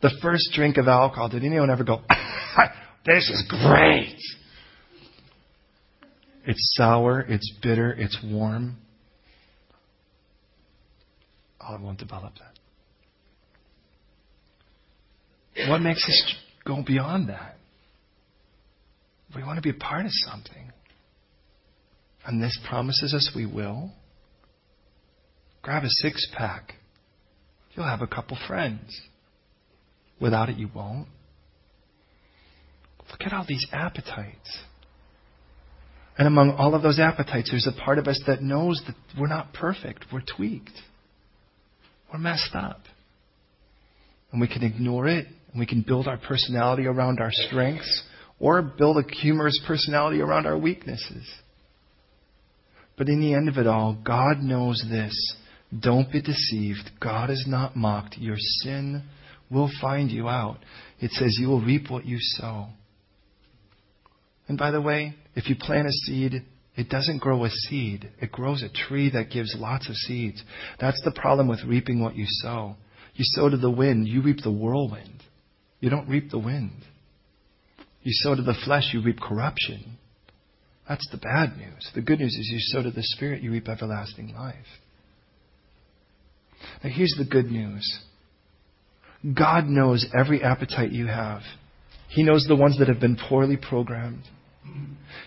[0.02, 2.02] The first drink of alcohol, did anyone ever go,
[3.06, 4.18] this is great?
[6.46, 8.78] It's sour, it's bitter, it's warm.
[11.60, 12.54] I won't develop that.
[15.68, 17.58] What makes us go beyond that?
[19.36, 20.72] We want to be a part of something.
[22.26, 23.92] And this promises us we will.
[25.62, 26.74] Grab a six pack.
[27.74, 29.00] You'll have a couple friends.
[30.20, 31.08] Without it, you won't.
[33.10, 34.60] Look at all these appetites.
[36.18, 39.28] And among all of those appetites, there's a part of us that knows that we're
[39.28, 40.06] not perfect.
[40.12, 40.72] We're tweaked.
[42.12, 42.82] We're messed up.
[44.32, 48.04] And we can ignore it, and we can build our personality around our strengths,
[48.42, 51.26] or build a humorous personality around our weaknesses.
[52.98, 55.16] But in the end of it all, God knows this.
[55.80, 56.92] Don't be deceived.
[57.00, 58.18] God is not mocked.
[58.18, 59.04] Your sin
[59.50, 60.58] will find you out.
[61.00, 62.68] It says you will reap what you sow.
[64.50, 66.44] And by the way, if you plant a seed,
[66.76, 68.10] it doesn't grow a seed.
[68.22, 70.44] It grows a tree that gives lots of seeds.
[70.82, 72.76] That's the problem with reaping what you sow.
[73.14, 75.15] You sow to the wind, you reap the whirlwind.
[75.86, 76.72] You don't reap the wind.
[78.02, 80.00] You sow to the flesh, you reap corruption.
[80.90, 81.92] That's the bad news.
[81.94, 84.56] The good news is you sow to the Spirit, you reap everlasting life.
[86.84, 88.00] Now here's the good news.
[89.32, 91.42] God knows every appetite you have.
[92.10, 94.24] He knows the ones that have been poorly programmed.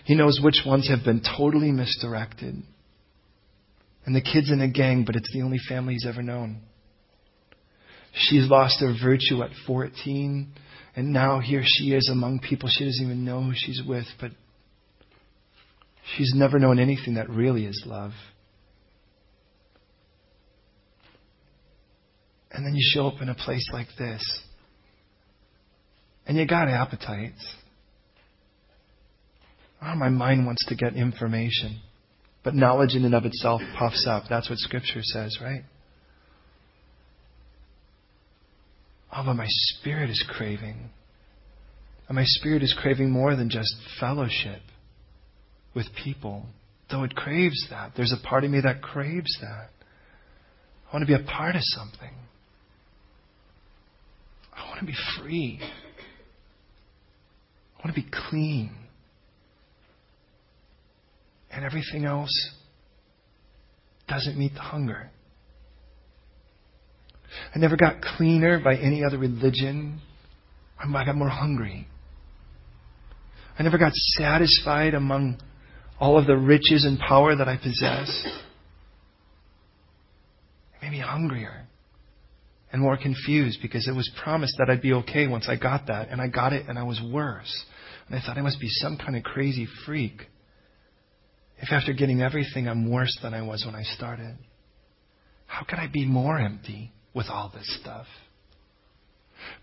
[0.03, 2.61] He knows which ones have been totally misdirected.
[4.05, 6.63] And the kid's in a gang, but it's the only family he's ever known.
[8.13, 10.51] She's lost her virtue at 14,
[10.95, 14.31] and now here she is among people she doesn't even know who she's with, but
[16.15, 18.11] she's never known anything that really is love.
[22.51, 24.41] And then you show up in a place like this.
[26.25, 27.55] And you got appetites.
[29.81, 31.79] Oh, my mind wants to get information.
[32.43, 34.23] But knowledge in and of itself puffs up.
[34.29, 35.63] That's what Scripture says, right?
[39.11, 40.89] Oh, but my spirit is craving.
[42.07, 44.61] And my spirit is craving more than just fellowship
[45.75, 46.45] with people.
[46.89, 47.91] Though it craves that.
[47.95, 49.69] There's a part of me that craves that.
[50.89, 52.13] I want to be a part of something.
[54.55, 55.59] I want to be free.
[55.61, 58.71] I want to be clean.
[61.51, 62.51] And everything else
[64.07, 65.11] doesn't meet the hunger.
[67.53, 70.01] I never got cleaner by any other religion.
[70.77, 71.87] I got more hungry.
[73.57, 75.37] I never got satisfied among
[75.99, 78.25] all of the riches and power that I possess.
[80.75, 81.65] It made me hungrier
[82.71, 86.09] and more confused because it was promised that I'd be okay once I got that,
[86.09, 87.65] and I got it and I was worse.
[88.07, 90.21] And I thought I must be some kind of crazy freak
[91.57, 94.37] if after getting everything I'm worse than I was when I started.
[95.47, 98.05] How could I be more empty with all this stuff?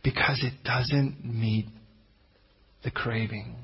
[0.03, 1.67] Because it doesn't meet
[2.85, 3.57] the craving.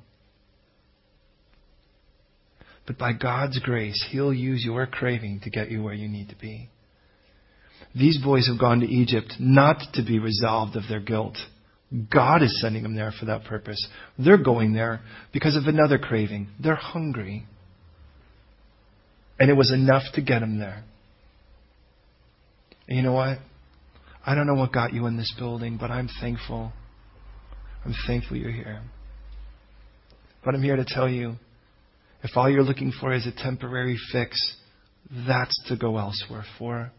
[2.86, 6.36] But by God's grace, He'll use your craving to get you where you need to
[6.36, 6.68] be.
[7.94, 11.36] These boys have gone to Egypt not to be resolved of their guilt.
[12.10, 13.86] God is sending them there for that purpose.
[14.18, 15.00] They're going there
[15.32, 16.48] because of another craving.
[16.58, 17.46] They're hungry.
[19.38, 20.84] And it was enough to get them there.
[22.88, 23.38] And you know what?
[24.24, 26.72] I don't know what got you in this building, but I'm thankful.
[27.85, 28.82] I'm thankful you're here.
[30.44, 31.37] But I'm here to tell you
[32.22, 34.56] if all you're looking for is a temporary fix,
[35.26, 36.92] that's to go elsewhere for.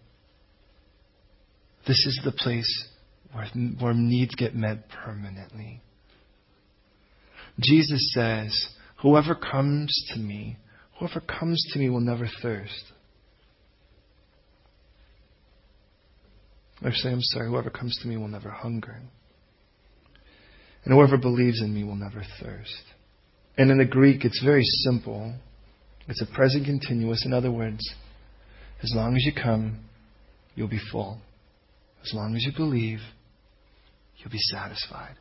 [1.87, 2.87] This is the place
[3.31, 3.47] where,
[3.79, 5.81] where needs get met permanently.
[7.59, 8.69] Jesus says,
[9.01, 10.57] Whoever comes to me,
[10.99, 12.83] whoever comes to me will never thirst.
[16.83, 18.99] Or say, I'm sorry, whoever comes to me will never hunger.
[20.83, 22.83] And whoever believes in me will never thirst.
[23.57, 25.33] And in the Greek, it's very simple.
[26.07, 27.25] It's a present continuous.
[27.25, 27.79] In other words,
[28.81, 29.79] as long as you come,
[30.55, 31.21] you'll be full.
[32.03, 32.99] As long as you believe,
[34.17, 35.15] you'll be satisfied.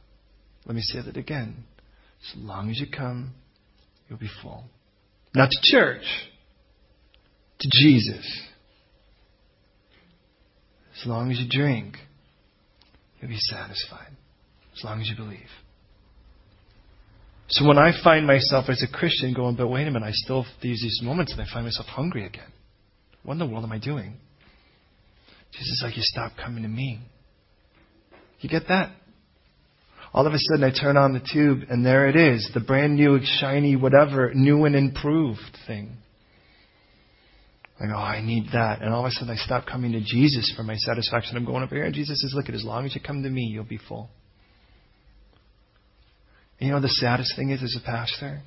[0.67, 1.65] Let me say that again.
[2.23, 3.35] As long as you come,
[4.09, 4.65] you'll be full.
[5.35, 6.05] Not to church,
[7.61, 8.49] to Jesus.
[11.03, 11.97] As long as you drink,
[13.21, 14.13] you'll be satisfied.
[14.77, 15.41] As long as you believe.
[17.49, 20.47] So when I find myself as a Christian going, but wait a minute, I still
[20.63, 22.51] these these moments and I find myself hungry again.
[23.25, 24.15] What in the world am I doing?
[25.53, 27.01] Jesus is like, you stop coming to me.
[28.41, 28.93] You get that?
[30.15, 32.95] All of a sudden I turn on the tube and there it is, the brand
[32.97, 35.97] new, shiny, whatever, new and improved thing.
[37.83, 38.81] I go, oh, I need that.
[38.81, 41.37] And all of a sudden I stop coming to Jesus for my satisfaction.
[41.37, 43.43] I'm going up here and Jesus says, look, as long as you come to me,
[43.43, 44.09] you'll be full.
[46.59, 48.43] You know the saddest thing is as a pastor?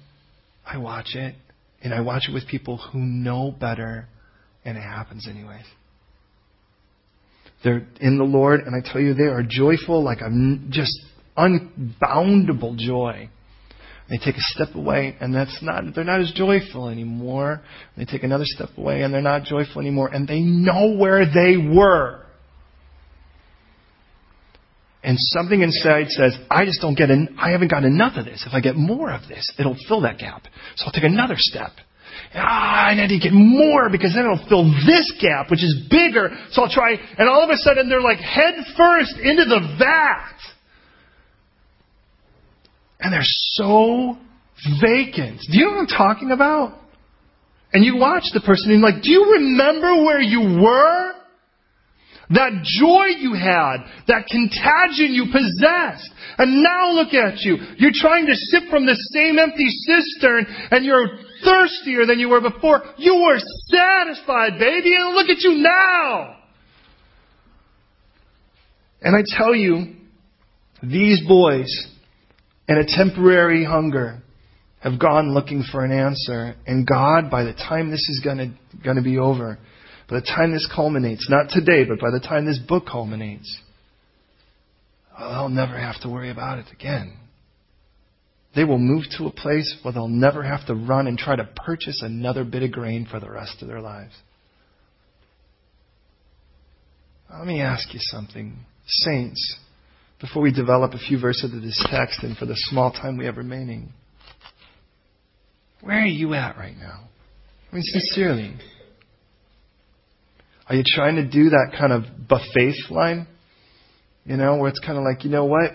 [0.66, 1.36] I watch it
[1.84, 4.08] and I watch it with people who know better
[4.64, 5.66] and it happens anyways.
[7.64, 10.30] They're in the Lord, and I tell you, they are joyful like a
[10.70, 10.94] just
[11.36, 13.30] unboundable joy.
[14.10, 17.62] They take a step away, and that's not, they're not as joyful anymore.
[17.98, 21.58] They take another step away, and they're not joyful anymore, and they know where they
[21.58, 22.22] were.
[25.04, 28.44] And something inside says, I just don't get, en- I haven't got enough of this.
[28.48, 30.44] If I get more of this, it'll fill that gap.
[30.76, 31.72] So I'll take another step.
[32.34, 36.30] Ah, I need to get more because then it'll fill this gap, which is bigger.
[36.52, 40.55] So I'll try, and all of a sudden they're like head first into the vat.
[43.06, 43.22] And they're
[43.54, 44.18] so
[44.82, 45.40] vacant.
[45.52, 46.74] Do you know what I'm talking about?
[47.72, 51.12] And you watch the person and you're like, do you remember where you were?
[52.32, 56.10] That joy you had, that contagion you possessed.
[56.40, 57.58] And now look at you.
[57.78, 61.06] You're trying to sip from the same empty cistern and you're
[61.44, 62.82] thirstier than you were before.
[62.98, 63.38] You were
[63.68, 66.38] satisfied, baby, and look at you now.
[69.04, 69.94] And I tell you,
[70.82, 71.70] these boys,
[72.68, 74.22] in a temporary hunger,
[74.80, 76.56] have gone looking for an answer.
[76.68, 79.58] And God, by the time this is going to be over,
[80.10, 83.60] by the time this culminates, not today, but by the time this book culminates,
[85.18, 87.18] they'll never have to worry about it again.
[88.56, 91.50] They will move to a place where they'll never have to run and try to
[91.66, 94.14] purchase another bit of grain for the rest of their lives.
[97.30, 98.60] Let me ask you something.
[98.88, 99.58] Saints,
[100.20, 103.26] before we develop a few verses of this text and for the small time we
[103.26, 103.92] have remaining,
[105.82, 107.08] where are you at right now?
[107.72, 108.56] I mean, sincerely.
[110.68, 113.28] Are you trying to do that kind of buffet line?
[114.26, 115.72] You know, where it's kind of like, you know what?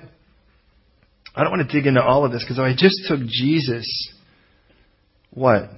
[1.35, 4.13] I don't want to dig into all of this because if I just took Jesus,
[5.31, 5.71] what?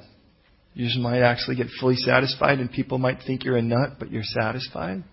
[0.74, 4.10] You just might actually get fully satisfied and people might think you're a nut, but
[4.10, 5.04] you're satisfied?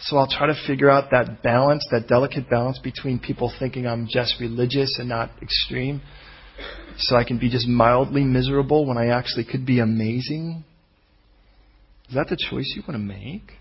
[0.00, 4.06] So I'll try to figure out that balance, that delicate balance between people thinking I'm
[4.08, 6.02] just religious and not extreme.
[6.98, 10.64] So I can be just mildly miserable when I actually could be amazing.
[12.08, 13.52] Is that the choice you want to make?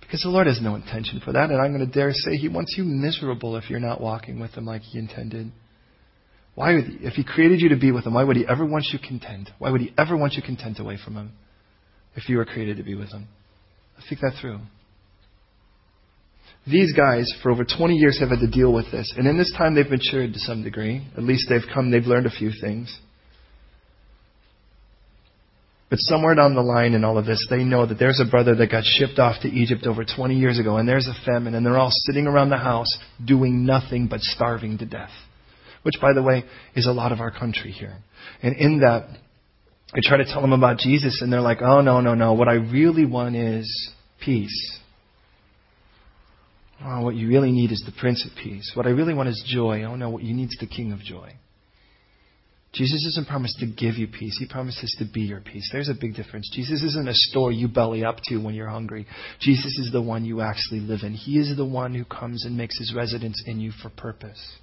[0.00, 2.48] Because the Lord has no intention for that, and I'm going to dare say He
[2.48, 5.50] wants you miserable if you're not walking with Him like He intended.
[6.54, 8.64] Why would he, if He created you to be with Him, why would He ever
[8.64, 9.50] want you content?
[9.58, 11.32] Why would He ever want you content away from Him
[12.14, 13.26] if you were created to be with Him?
[14.08, 14.58] Think that through.
[16.66, 19.12] These guys, for over 20 years, have had to deal with this.
[19.16, 21.06] And in this time, they've matured to some degree.
[21.16, 22.98] At least they've come, they've learned a few things.
[25.90, 28.54] But somewhere down the line in all of this, they know that there's a brother
[28.54, 31.64] that got shipped off to Egypt over 20 years ago, and there's a famine, and
[31.64, 35.12] they're all sitting around the house doing nothing but starving to death.
[35.82, 37.98] Which, by the way, is a lot of our country here.
[38.42, 39.06] And in that,
[39.94, 42.32] I try to tell them about Jesus, and they're like, oh, no, no, no.
[42.32, 44.78] What I really want is peace.
[46.84, 48.72] Oh, what you really need is the Prince of Peace.
[48.74, 49.84] What I really want is joy.
[49.84, 51.34] Oh, no, what you need is the King of Joy.
[52.72, 54.36] Jesus doesn't promise to give you peace.
[54.36, 55.70] He promises to be your peace.
[55.72, 56.50] There's a big difference.
[56.52, 59.06] Jesus isn't a store you belly up to when you're hungry.
[59.38, 61.12] Jesus is the one you actually live in.
[61.12, 64.58] He is the one who comes and makes his residence in you for purpose.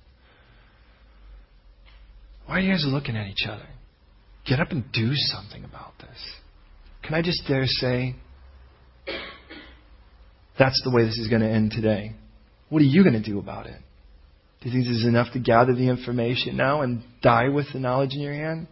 [2.45, 3.67] Why are you guys looking at each other?
[4.47, 6.35] Get up and do something about this.
[7.03, 8.15] Can I just dare say,
[10.57, 12.13] that's the way this is going to end today.
[12.69, 13.79] What are you going to do about it?
[14.61, 17.79] Do you think this is enough to gather the information now and die with the
[17.79, 18.67] knowledge in your hand?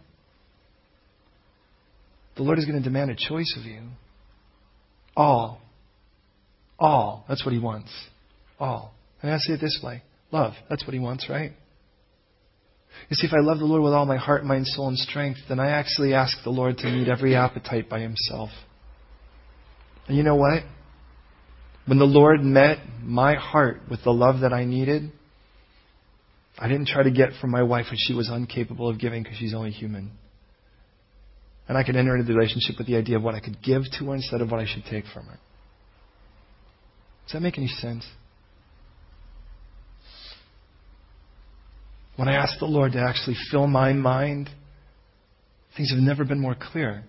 [2.36, 3.82] The Lord is going to demand a choice of you.
[5.16, 5.60] All.
[6.78, 7.24] All.
[7.28, 7.90] That's what He wants.
[8.58, 8.94] All.
[9.20, 10.02] And I say it this way
[10.32, 10.54] love.
[10.68, 11.52] That's what He wants, right?
[13.08, 15.40] You see, if I love the Lord with all my heart, mind, soul, and strength,
[15.48, 18.50] then I actually ask the Lord to meet every appetite by Himself.
[20.06, 20.62] And you know what?
[21.86, 25.10] When the Lord met my heart with the love that I needed,
[26.58, 29.38] I didn't try to get from my wife what she was incapable of giving because
[29.38, 30.12] she's only human.
[31.68, 33.82] And I could enter into the relationship with the idea of what I could give
[33.98, 35.38] to her instead of what I should take from her.
[37.26, 38.04] Does that make any sense?
[42.20, 44.50] When I ask the Lord to actually fill my mind,
[45.74, 47.02] things have never been more clear.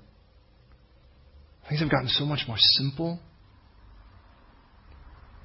[1.67, 3.19] Things have gotten so much more simple.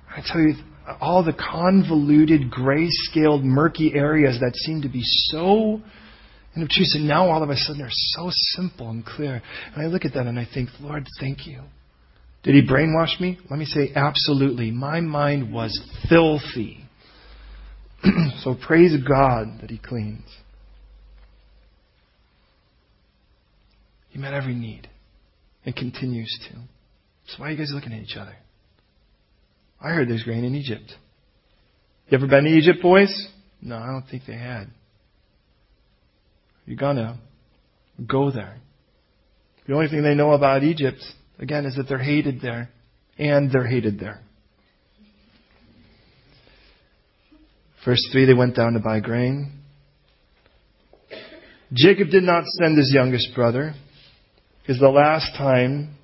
[0.08, 0.54] I tell you,
[1.00, 5.82] all the convoluted, gray scaled, murky areas that seem to be so
[6.56, 9.42] inobtrusive now all of a sudden they're so simple and clear.
[9.74, 11.62] And I look at that and I think, Lord, thank you.
[12.44, 13.36] Did he brainwash me?
[13.50, 14.70] Let me say absolutely.
[14.70, 15.76] My mind was
[16.08, 16.85] filthy.
[18.42, 20.26] so praise God that he cleans.
[24.10, 24.88] He met every need
[25.64, 26.58] and continues to.
[27.26, 28.36] So why are you guys looking at each other?
[29.80, 30.94] I heard there's grain in Egypt.
[32.08, 33.28] You ever been to Egypt, boys?
[33.60, 34.68] No, I don't think they had.
[36.64, 37.18] You're gonna
[38.06, 38.56] go there.
[39.66, 41.02] The only thing they know about Egypt,
[41.38, 42.70] again, is that they're hated there.
[43.18, 44.20] And they're hated there.
[47.86, 49.52] Verse 3 they went down to buy grain.
[51.72, 53.74] Jacob did not send his youngest brother,
[54.60, 55.96] because the last time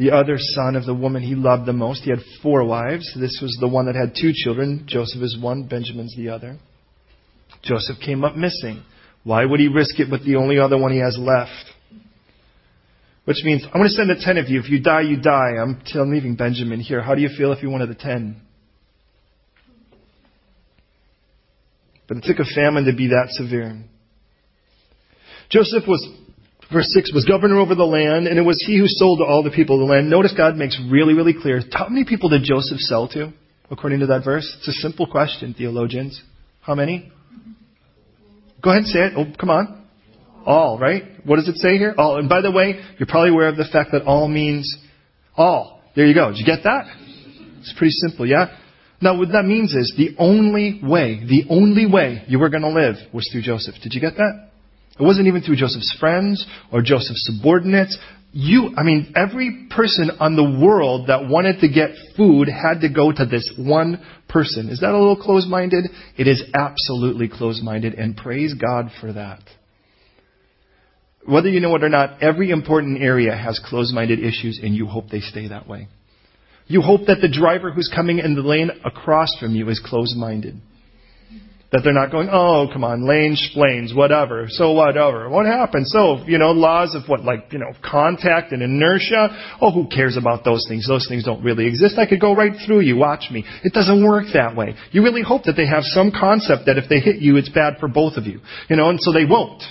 [0.00, 2.04] the other son of the woman he loved the most.
[2.04, 3.14] He had four wives.
[3.20, 4.86] This was the one that had two children.
[4.86, 6.56] Joseph is one, Benjamin's the other.
[7.62, 8.82] Joseph came up missing.
[9.24, 11.66] Why would he risk it with the only other one he has left?
[13.26, 14.58] Which means, I'm going to send the ten of you.
[14.60, 15.56] If you die, you die.
[15.60, 17.02] I'm, leaving Benjamin here.
[17.02, 18.40] How do you feel if you're one of the ten?
[22.10, 23.84] But it took a famine to be that severe.
[25.48, 26.04] Joseph was
[26.72, 29.44] verse 6 was governor over the land, and it was he who sold to all
[29.44, 30.10] the people of the land.
[30.10, 31.60] Notice God makes really, really clear.
[31.70, 33.32] How many people did Joseph sell to,
[33.70, 34.56] according to that verse?
[34.58, 36.20] It's a simple question, theologians.
[36.62, 37.12] How many?
[38.60, 39.12] Go ahead and say it.
[39.16, 39.86] Oh, come on.
[40.44, 41.04] All, right?
[41.24, 41.94] What does it say here?
[41.96, 42.18] All.
[42.18, 44.76] And by the way, you're probably aware of the fact that all means
[45.36, 45.80] all.
[45.94, 46.30] There you go.
[46.30, 46.86] Did you get that?
[47.60, 48.56] It's pretty simple, yeah?
[49.02, 52.68] Now, what that means is the only way, the only way you were going to
[52.68, 53.76] live was through Joseph.
[53.82, 54.50] Did you get that?
[54.98, 57.96] It wasn't even through Joseph's friends or Joseph's subordinates.
[58.32, 62.90] You, I mean, every person on the world that wanted to get food had to
[62.90, 64.68] go to this one person.
[64.68, 65.86] Is that a little closed minded?
[66.18, 69.40] It is absolutely closed minded, and praise God for that.
[71.26, 74.86] Whether you know it or not, every important area has closed minded issues, and you
[74.86, 75.88] hope they stay that way.
[76.70, 80.16] You hope that the driver who's coming in the lane across from you is closed
[80.16, 80.54] minded.
[81.72, 85.28] That they're not going, oh, come on, lane splains, whatever, so whatever.
[85.28, 85.88] What happened?
[85.88, 89.56] So, you know, laws of what, like, you know, contact and inertia.
[89.60, 90.86] Oh, who cares about those things?
[90.86, 91.98] Those things don't really exist.
[91.98, 92.96] I could go right through you.
[92.96, 93.44] Watch me.
[93.64, 94.76] It doesn't work that way.
[94.92, 97.78] You really hope that they have some concept that if they hit you, it's bad
[97.80, 98.40] for both of you.
[98.68, 99.64] You know, and so they won't.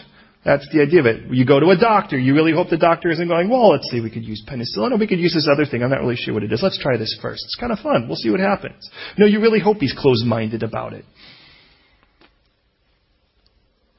[0.45, 1.31] That's the idea of it.
[1.31, 3.99] You go to a doctor, you really hope the doctor isn't going, well, let's see,
[3.99, 5.83] we could use penicillin or we could use this other thing.
[5.83, 6.63] I'm not really sure what it is.
[6.63, 7.43] Let's try this first.
[7.45, 8.07] It's kind of fun.
[8.07, 8.89] We'll see what happens.
[9.17, 11.03] No, you really hope he's closed-minded about it.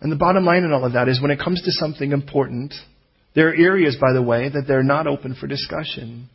[0.01, 2.73] And the bottom line in all of that is when it comes to something important,
[3.35, 6.31] there are areas, by the way, that they're not open for discussion.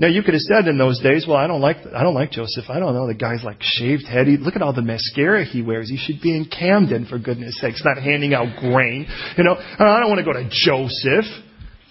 [0.00, 2.30] Now you could have said in those days, well, I don't like, I don't like
[2.30, 2.64] Joseph.
[2.70, 3.06] I don't know.
[3.06, 4.28] The guy's like shaved head.
[4.28, 5.90] He, look at all the mascara he wears.
[5.90, 9.06] He should be in Camden for goodness sakes, not handing out grain.
[9.36, 11.26] You know, I don't want to go to Joseph.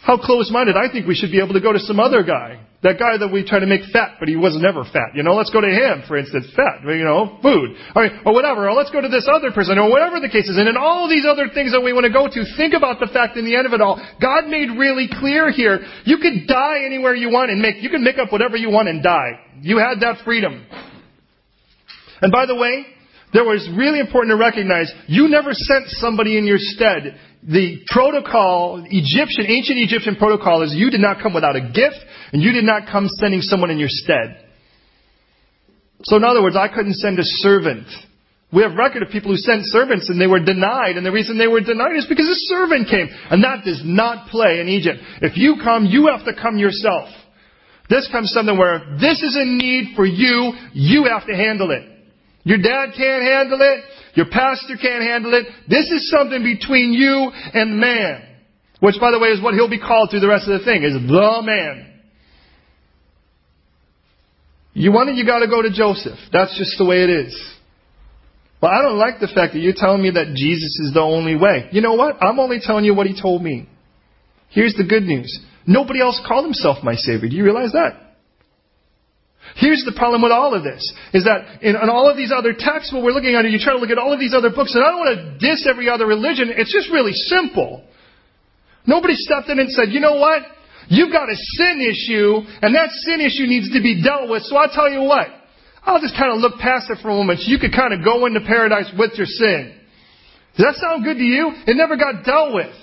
[0.01, 0.75] How close-minded.
[0.75, 2.65] I think we should be able to go to some other guy.
[2.81, 5.11] That guy that we try to make fat, but he was never fat.
[5.11, 7.75] You know, let's go to him, for instance, fat, you know, food.
[7.91, 8.69] Or, or whatever.
[8.69, 10.55] Or let's go to this other person, or whatever the case is.
[10.55, 13.11] And in all these other things that we want to go to, think about the
[13.11, 16.87] fact in the end of it all, God made really clear here, you could die
[16.87, 19.43] anywhere you want and make, you can make up whatever you want and die.
[19.59, 20.65] You had that freedom.
[22.21, 22.85] And by the way,
[23.33, 28.83] there was really important to recognize, you never sent somebody in your stead the protocol,
[28.83, 31.99] Egyptian, ancient Egyptian protocol is you did not come without a gift
[32.33, 34.45] and you did not come sending someone in your stead.
[36.03, 37.87] So in other words, I couldn't send a servant.
[38.51, 41.37] We have record of people who sent servants and they were denied, and the reason
[41.37, 43.07] they were denied is because a servant came.
[43.29, 44.99] And that does not play in Egypt.
[45.21, 47.09] If you come, you have to come yourself.
[47.89, 51.98] This comes something where this is a need for you, you have to handle it.
[52.43, 53.83] Your dad can't handle it.
[54.15, 55.45] Your pastor can't handle it.
[55.67, 58.23] This is something between you and man.
[58.79, 60.83] Which, by the way, is what he'll be called through the rest of the thing,
[60.83, 61.85] is the man.
[64.73, 66.17] You want it, you gotta go to Joseph.
[66.31, 67.55] That's just the way it is.
[68.61, 71.35] But I don't like the fact that you're telling me that Jesus is the only
[71.35, 71.69] way.
[71.71, 72.21] You know what?
[72.21, 73.67] I'm only telling you what he told me.
[74.49, 75.39] Here's the good news.
[75.65, 77.29] Nobody else called himself my Savior.
[77.29, 78.08] Do you realize that?
[79.55, 80.81] Here's the problem with all of this,
[81.13, 83.73] is that in, in, all of these other texts, what we're looking at, you try
[83.73, 85.89] to look at all of these other books, and I don't want to diss every
[85.89, 87.83] other religion, it's just really simple.
[88.85, 90.43] Nobody stepped in and said, you know what?
[90.87, 94.57] You've got a sin issue, and that sin issue needs to be dealt with, so
[94.57, 95.27] I'll tell you what.
[95.83, 98.03] I'll just kind of look past it for a moment so you could kind of
[98.03, 99.75] go into paradise with your sin.
[100.57, 101.51] Does that sound good to you?
[101.67, 102.73] It never got dealt with.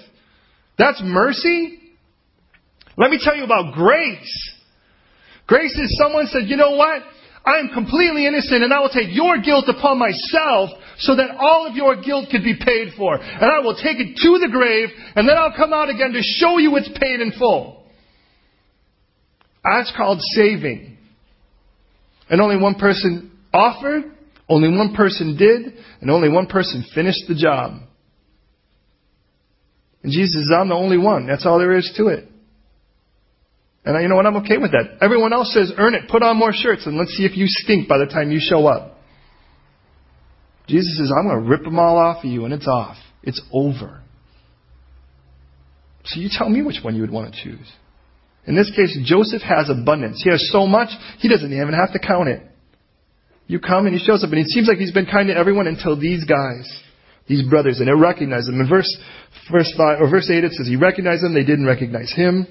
[0.79, 1.79] That's mercy?
[2.97, 4.53] Let me tell you about grace.
[5.47, 7.03] Grace is someone said, you know what?
[7.44, 11.68] I am completely innocent and I will take your guilt upon myself so that all
[11.68, 13.14] of your guilt could be paid for.
[13.14, 16.22] And I will take it to the grave and then I'll come out again to
[16.22, 17.84] show you it's paid in full.
[19.62, 20.99] That's called saving.
[22.28, 24.03] And only one person offered,
[24.49, 27.82] only one person did, and only one person finished the job.
[30.03, 31.26] And Jesus says, I'm the only one.
[31.26, 32.28] That's all there is to it.
[33.87, 34.26] And you know what?
[34.26, 34.99] I'm okay with that.
[35.01, 37.89] Everyone else says, earn it, put on more shirts, and let's see if you stink
[37.89, 38.99] by the time you show up.
[40.66, 42.97] Jesus says, I'm going to rip them all off of you, and it's off.
[43.22, 44.03] It's over.
[46.05, 47.72] So you tell me which one you would want to choose.
[48.45, 50.20] In this case, Joseph has abundance.
[50.22, 52.43] He has so much, he doesn't even have to count it.
[53.47, 55.68] You come and he shows up, and it seems like he's been kind to everyone
[55.68, 56.66] until these guys,
[57.28, 58.61] these brothers, and they recognize them.
[58.61, 58.93] In verse,
[59.51, 62.49] verse, five, or verse 8, it says he recognized them, they didn't recognize him.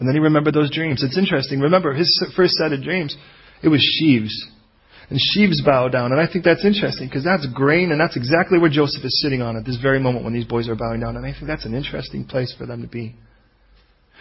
[0.00, 1.04] And then he remembered those dreams.
[1.04, 1.60] It's interesting.
[1.60, 3.14] Remember, his first set of dreams,
[3.62, 4.32] it was sheaves.
[5.10, 6.12] And sheaves bow down.
[6.12, 9.42] And I think that's interesting because that's grain and that's exactly where Joseph is sitting
[9.42, 11.16] on at this very moment when these boys are bowing down.
[11.16, 13.14] And I think that's an interesting place for them to be.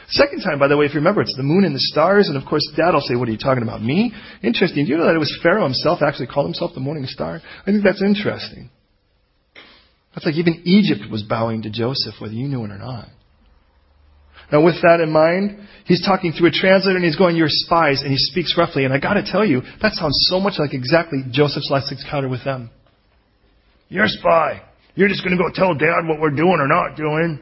[0.10, 2.28] Second time, by the way, if you remember, it's the moon and the stars.
[2.28, 3.82] And of course, Dad will say, What are you talking about?
[3.82, 4.12] Me?
[4.42, 4.86] Interesting.
[4.86, 7.40] Do you know that it was Pharaoh himself actually called himself the morning star?
[7.62, 8.72] I think that's interesting.
[10.14, 13.08] That's like even Egypt was bowing to Joseph, whether you knew it or not.
[14.52, 18.02] Now, with that in mind, he's talking through a translator and he's going, You're spies,
[18.02, 18.86] and he speaks roughly.
[18.86, 22.30] And I got to tell you, that sounds so much like exactly Joseph's last encounter
[22.30, 22.72] with them.
[23.90, 24.62] You're a spy.
[24.96, 27.40] You're just going to go tell Dad what we're doing or not doing.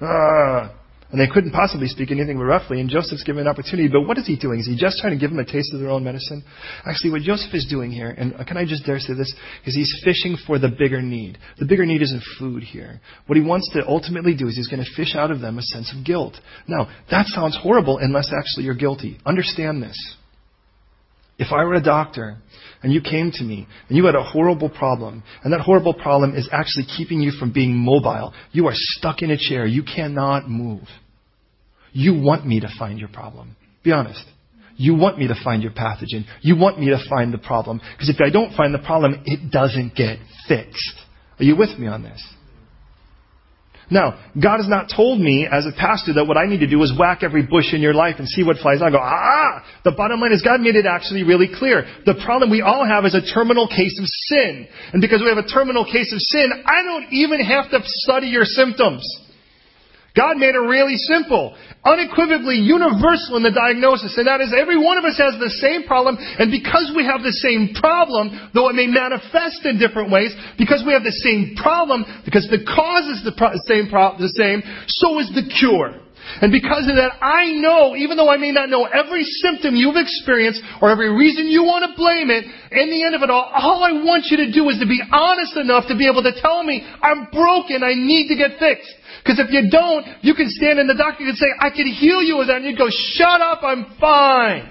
[0.00, 0.74] Ah.
[1.12, 3.86] And they couldn't possibly speak anything but roughly, and Joseph's given an opportunity.
[3.86, 4.60] But what is he doing?
[4.60, 6.42] Is he just trying to give them a taste of their own medicine?
[6.86, 9.32] Actually, what Joseph is doing here, and can I just dare say this,
[9.66, 11.36] is he's fishing for the bigger need.
[11.58, 12.98] The bigger need isn't food here.
[13.26, 15.62] What he wants to ultimately do is he's going to fish out of them a
[15.62, 16.40] sense of guilt.
[16.66, 19.18] Now, that sounds horrible unless actually you're guilty.
[19.26, 20.16] Understand this.
[21.38, 22.38] If I were a doctor
[22.82, 26.34] and you came to me and you had a horrible problem, and that horrible problem
[26.34, 30.48] is actually keeping you from being mobile, you are stuck in a chair, you cannot
[30.48, 30.86] move.
[31.92, 33.56] You want me to find your problem.
[33.84, 34.24] Be honest.
[34.76, 36.24] You want me to find your pathogen.
[36.40, 37.80] You want me to find the problem.
[37.92, 40.18] Because if I don't find the problem, it doesn't get
[40.48, 40.94] fixed.
[41.38, 42.22] Are you with me on this?
[43.90, 46.82] Now, God has not told me as a pastor that what I need to do
[46.82, 48.88] is whack every bush in your life and see what flies out.
[48.88, 49.64] I go, ah!
[49.84, 51.84] The bottom line is God made it actually really clear.
[52.06, 54.66] The problem we all have is a terminal case of sin.
[54.94, 58.28] And because we have a terminal case of sin, I don't even have to study
[58.28, 59.04] your symptoms.
[60.12, 65.00] God made it really simple, unequivocally universal in the diagnosis, and that is every one
[65.00, 68.76] of us has the same problem, and because we have the same problem, though it
[68.76, 73.24] may manifest in different ways, because we have the same problem, because the cause is
[73.24, 74.60] the pro- same, pro- the same,
[75.00, 75.96] so is the cure.
[76.40, 79.98] And because of that, I know, even though I may not know every symptom you've
[79.98, 83.50] experienced or every reason you want to blame it, in the end of it all,
[83.50, 86.32] all I want you to do is to be honest enough to be able to
[86.40, 88.94] tell me, I'm broken, I need to get fixed.
[89.22, 92.22] Because if you don't, you can stand in the doctor and say, I can heal
[92.22, 92.56] you with that.
[92.56, 94.68] And you'd go, shut up, I'm fine.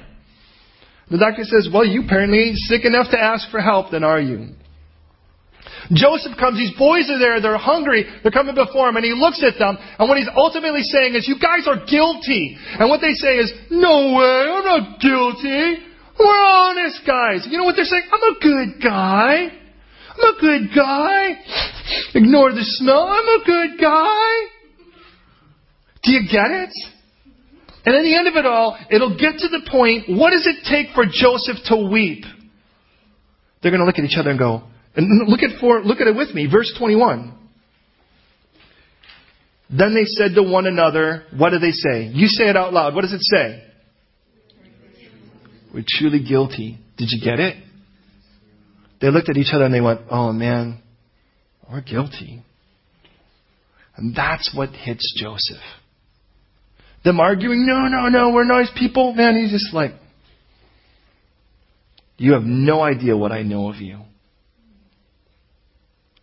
[1.09, 4.19] The doctor says, well, you apparently ain't sick enough to ask for help, then are
[4.19, 4.55] you?
[5.91, 9.43] Joseph comes, these boys are there, they're hungry, they're coming before him, and he looks
[9.43, 12.55] at them, and what he's ultimately saying is, you guys are guilty.
[12.79, 15.83] And what they say is, no way, I'm not guilty.
[16.19, 17.47] We're honest guys.
[17.49, 18.07] You know what they're saying?
[18.11, 19.60] I'm a good guy.
[20.11, 21.39] I'm a good guy.
[22.15, 23.07] Ignore the snow.
[23.07, 24.27] I'm a good guy.
[26.03, 26.69] Do you get it?
[27.85, 30.67] And at the end of it all, it'll get to the point, what does it
[30.69, 32.23] take for Joseph to weep?
[33.61, 34.63] They're going to look at each other and go,
[34.95, 37.37] and look at, for, look at it with me, verse 21.
[39.69, 42.11] Then they said to one another, what do they say?
[42.13, 42.93] You say it out loud.
[42.93, 43.63] What does it say?
[45.73, 46.77] We're truly guilty.
[46.97, 47.55] Did you get it?
[49.01, 50.81] They looked at each other and they went, oh man,
[51.69, 52.43] we're guilty.
[53.97, 55.63] And that's what hits Joseph.
[57.03, 59.13] Them arguing, no, no, no, we're nice people.
[59.13, 59.91] Man, he's just like,
[62.17, 64.01] you have no idea what I know of you.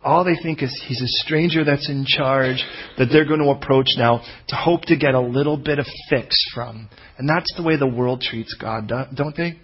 [0.01, 2.63] All they think is he's a stranger that's in charge
[2.97, 6.37] that they're going to approach now to hope to get a little bit of fix
[6.55, 6.87] from.
[7.17, 9.59] And that's the way the world treats God, don't they?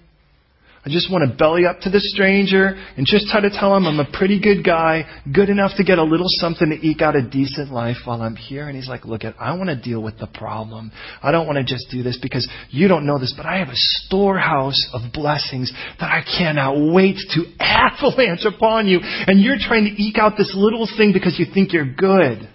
[0.86, 3.88] I just want to belly up to the stranger and just try to tell him
[3.88, 7.16] I'm a pretty good guy, good enough to get a little something to eke out
[7.16, 8.68] a decent life while I'm here.
[8.68, 10.92] And he's like, look, I want to deal with the problem.
[11.24, 13.70] I don't want to just do this because you don't know this, but I have
[13.70, 13.76] a
[14.06, 19.00] storehouse of blessings that I cannot wait to avalanche upon you.
[19.02, 22.48] And you're trying to eke out this little thing because you think you're good.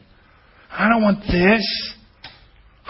[0.70, 1.94] I don't want this.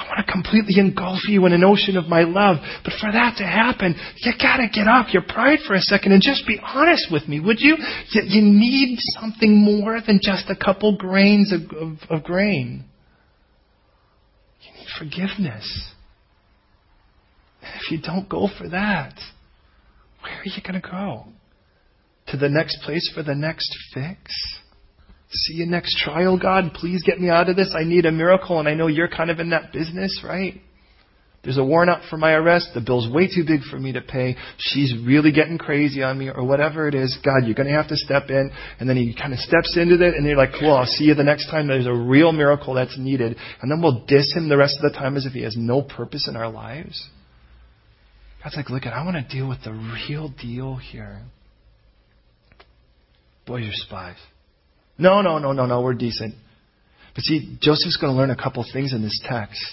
[0.01, 2.57] I want to completely engulf you in an ocean of my love.
[2.85, 6.23] But for that to happen, you gotta get off your pride for a second and
[6.23, 7.77] just be honest with me, would you?
[8.11, 12.85] You, you need something more than just a couple grains of, of, of grain.
[14.63, 15.93] You need forgiveness.
[17.63, 19.15] And if you don't go for that,
[20.23, 21.27] where are you gonna go?
[22.29, 24.33] To the next place for the next fix?
[25.33, 26.73] See you next trial, God.
[26.75, 27.73] Please get me out of this.
[27.79, 30.61] I need a miracle, and I know you're kind of in that business, right?
[31.43, 32.71] There's a warrant out for my arrest.
[32.75, 34.37] The bill's way too big for me to pay.
[34.59, 37.17] She's really getting crazy on me, or whatever it is.
[37.25, 38.51] God, you're going to have to step in.
[38.79, 41.15] And then he kind of steps into it, and you're like, cool, I'll see you
[41.15, 43.37] the next time there's a real miracle that's needed.
[43.63, 45.81] And then we'll diss him the rest of the time as if he has no
[45.81, 47.09] purpose in our lives.
[48.43, 49.73] God's like, look, at I want to deal with the
[50.09, 51.23] real deal here.
[53.47, 54.17] Boy, you're spies.
[55.01, 56.35] No, no, no, no, no, we're decent.
[57.15, 59.65] But see, Joseph's going to learn a couple things in this text.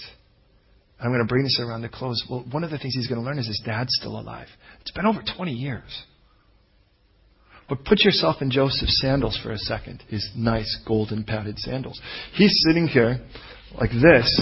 [0.99, 2.25] I'm going to bring this around to close.
[2.29, 4.47] Well, one of the things he's going to learn is his dad's still alive.
[4.81, 6.03] It's been over 20 years.
[7.67, 11.99] But put yourself in Joseph's sandals for a second, his nice golden padded sandals.
[12.33, 13.19] He's sitting here
[13.77, 14.41] like this,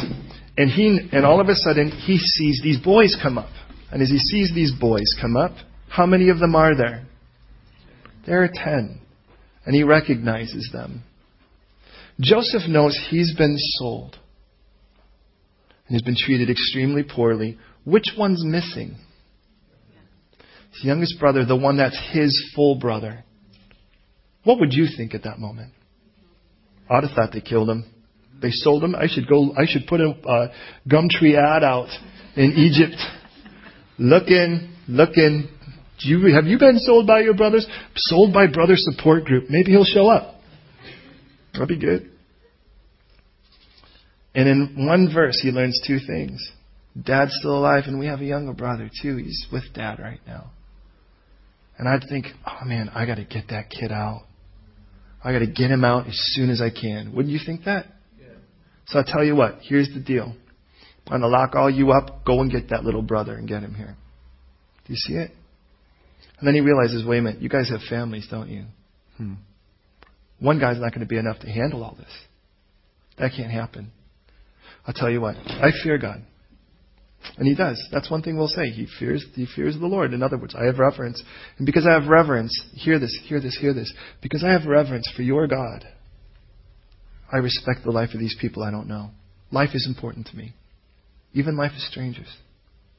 [0.55, 3.49] and he and all of a sudden he sees these boys come up.
[3.91, 5.53] And as he sees these boys come up,
[5.89, 7.07] how many of them are there?
[8.27, 9.01] There are ten
[9.65, 11.03] and he recognizes them.
[12.19, 14.17] Joseph knows he's been sold
[15.87, 17.57] and he's been treated extremely poorly.
[17.83, 18.95] Which one's missing?
[20.73, 23.23] His youngest brother, the one that's his full brother.
[24.43, 25.73] What would you think at that moment?
[26.89, 27.85] I'd have thought they killed him.
[28.41, 28.95] They sold him.
[28.95, 29.53] I should go.
[29.57, 30.47] I should put a uh,
[30.87, 31.87] Gumtree ad out
[32.35, 33.01] in Egypt.
[33.97, 35.47] Looking, looking,
[35.99, 37.65] you, have you been sold by your brothers?
[37.95, 39.49] Sold by brother support group.
[39.49, 40.35] Maybe he'll show up.
[41.53, 42.11] That'd be good.
[44.33, 46.51] And in one verse, he learns two things.
[47.01, 49.17] Dad's still alive, and we have a younger brother too.
[49.17, 50.51] He's with dad right now.
[51.77, 54.23] And I'd think, oh man, I got to get that kid out.
[55.23, 57.13] I got to get him out as soon as I can.
[57.15, 57.87] Wouldn't you think that?
[58.19, 58.27] Yeah.
[58.87, 59.59] So I'll tell you what.
[59.61, 60.35] Here's the deal.
[61.07, 62.25] I'm going to lock all you up.
[62.25, 63.95] Go and get that little brother and get him here.
[64.85, 65.31] Do you see it?
[66.39, 68.65] And then he realizes, wait a minute, you guys have families, don't you?
[69.17, 69.33] Hmm.
[70.39, 72.11] One guy's not going to be enough to handle all this.
[73.17, 73.91] That can't happen.
[74.85, 76.21] I'll tell you what, I fear God.
[77.37, 77.81] And he does.
[77.91, 78.69] That's one thing we'll say.
[78.69, 80.13] He fears, he fears the Lord.
[80.13, 81.21] In other words, I have reverence.
[81.57, 83.91] And because I have reverence, hear this, hear this, hear this.
[84.21, 85.85] Because I have reverence for your God,
[87.31, 89.09] I respect the life of these people I don't know.
[89.51, 90.53] Life is important to me.
[91.33, 92.27] Even life of strangers.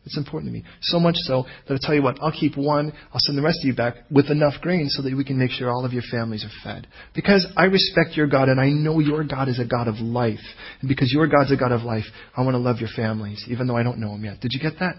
[0.07, 0.65] It's important to me.
[0.83, 3.59] So much so that I'll tell you what, I'll keep one, I'll send the rest
[3.63, 6.05] of you back with enough grain so that we can make sure all of your
[6.09, 6.87] families are fed.
[7.13, 10.39] Because I respect your God and I know your God is a God of life.
[10.81, 12.05] And because your God's a God of life,
[12.37, 14.41] I want to love your families, even though I don't know them yet.
[14.41, 14.95] Did you get that?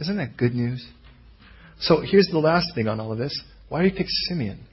[0.00, 0.84] Isn't that good news?
[1.80, 3.38] So here's the last thing on all of this.
[3.68, 4.66] Why did he pick Simeon?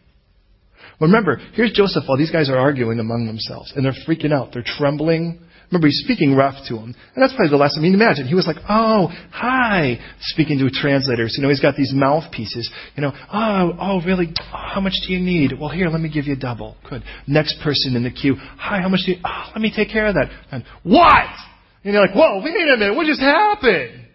[1.00, 4.52] Well, remember, here's Joseph while these guys are arguing among themselves, and they're freaking out.
[4.54, 5.42] They're trembling.
[5.72, 6.94] Remember, he's speaking rough to him.
[7.16, 8.28] And that's probably the last I mean, imagine.
[8.28, 11.36] He was like, oh, hi, speaking to translators.
[11.38, 12.70] You know, he's got these mouthpieces.
[12.96, 14.34] You know, oh, oh, really?
[14.38, 15.54] Oh, how much do you need?
[15.58, 16.76] Well, here, let me give you a double.
[16.90, 17.04] Good.
[17.26, 18.36] Next person in the queue.
[18.36, 20.30] Hi, how much do you, oh, let me take care of that.
[20.52, 21.30] And what?
[21.86, 24.08] And you're like, whoa, wait a minute, what just happened?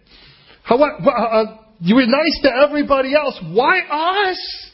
[0.62, 3.40] How, what, uh, uh, you were nice to everybody else.
[3.42, 4.70] Why us?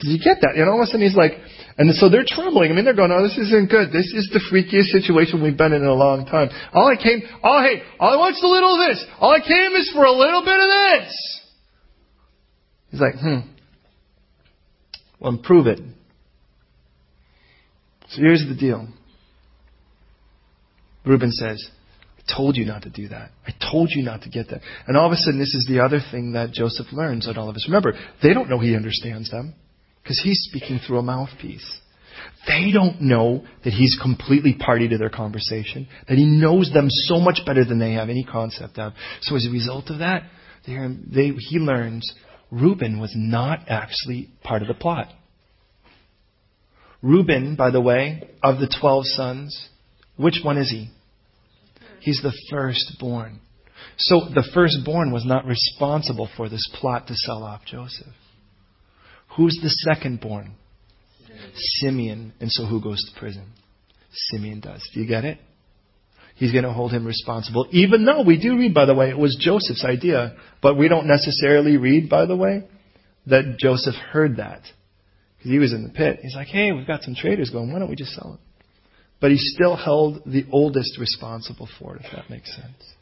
[0.00, 0.56] Did you get that?
[0.56, 1.32] And all of a sudden he's like,
[1.76, 2.72] and so they're trembling.
[2.72, 3.92] I mean, they're going, oh, this isn't good.
[3.92, 6.48] This is the freakiest situation we've been in in a long time.
[6.72, 9.04] All I came, oh, hey, all I want's a little of this.
[9.20, 11.40] All I came is for a little bit of this.
[12.90, 13.50] He's like, hmm.
[15.20, 15.80] Well, prove it.
[18.08, 18.88] So here's the deal.
[21.04, 21.62] Reuben says,
[22.18, 23.32] I told you not to do that.
[23.46, 24.62] I told you not to get that.
[24.86, 27.50] And all of a sudden, this is the other thing that Joseph learns on all
[27.50, 27.66] of us.
[27.68, 27.92] Remember,
[28.22, 29.54] they don't know he understands them
[30.02, 31.78] because he's speaking through a mouthpiece.
[32.46, 37.20] They don't know that he's completely party to their conversation, that he knows them so
[37.20, 38.92] much better than they have any concept of.
[39.22, 40.24] So as a result of that,
[40.66, 42.12] they, he learns
[42.50, 45.08] Reuben was not actually part of the plot.
[47.02, 49.68] Reuben, by the way, of the twelve sons,
[50.16, 50.90] which one is he?
[52.00, 53.40] He's the firstborn.
[53.96, 58.14] So the firstborn was not responsible for this plot to sell off Joseph.
[59.40, 60.52] Who's the second born?
[61.54, 62.34] Simeon.
[62.40, 63.46] And so who goes to prison?
[64.12, 64.86] Simeon does.
[64.92, 65.38] Do you get it?
[66.34, 67.66] He's going to hold him responsible.
[67.70, 71.06] Even though we do read, by the way, it was Joseph's idea, but we don't
[71.06, 72.64] necessarily read, by the way,
[73.28, 74.60] that Joseph heard that.
[75.38, 76.18] Because he was in the pit.
[76.20, 77.72] He's like, hey, we've got some traders going.
[77.72, 78.40] Why don't we just sell it?
[79.22, 82.92] But he still held the oldest responsible for it, if that makes sense.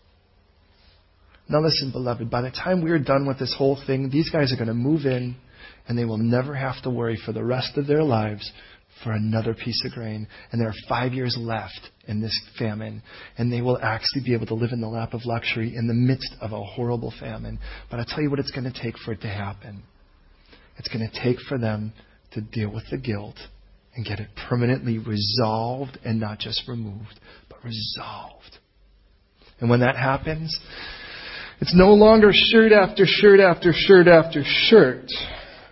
[1.48, 4.56] Now listen, beloved, by the time we're done with this whole thing, these guys are
[4.56, 5.34] going to move in
[5.88, 8.50] and they will never have to worry for the rest of their lives
[9.02, 10.26] for another piece of grain.
[10.50, 13.02] And there are five years left in this famine.
[13.36, 15.94] And they will actually be able to live in the lap of luxury in the
[15.94, 17.58] midst of a horrible famine.
[17.90, 19.82] But I'll tell you what it's going to take for it to happen.
[20.78, 21.92] It's going to take for them
[22.32, 23.36] to deal with the guilt
[23.94, 27.18] and get it permanently resolved and not just removed,
[27.48, 28.58] but resolved.
[29.60, 30.56] And when that happens,
[31.60, 35.10] it's no longer shirt after shirt after shirt after shirt.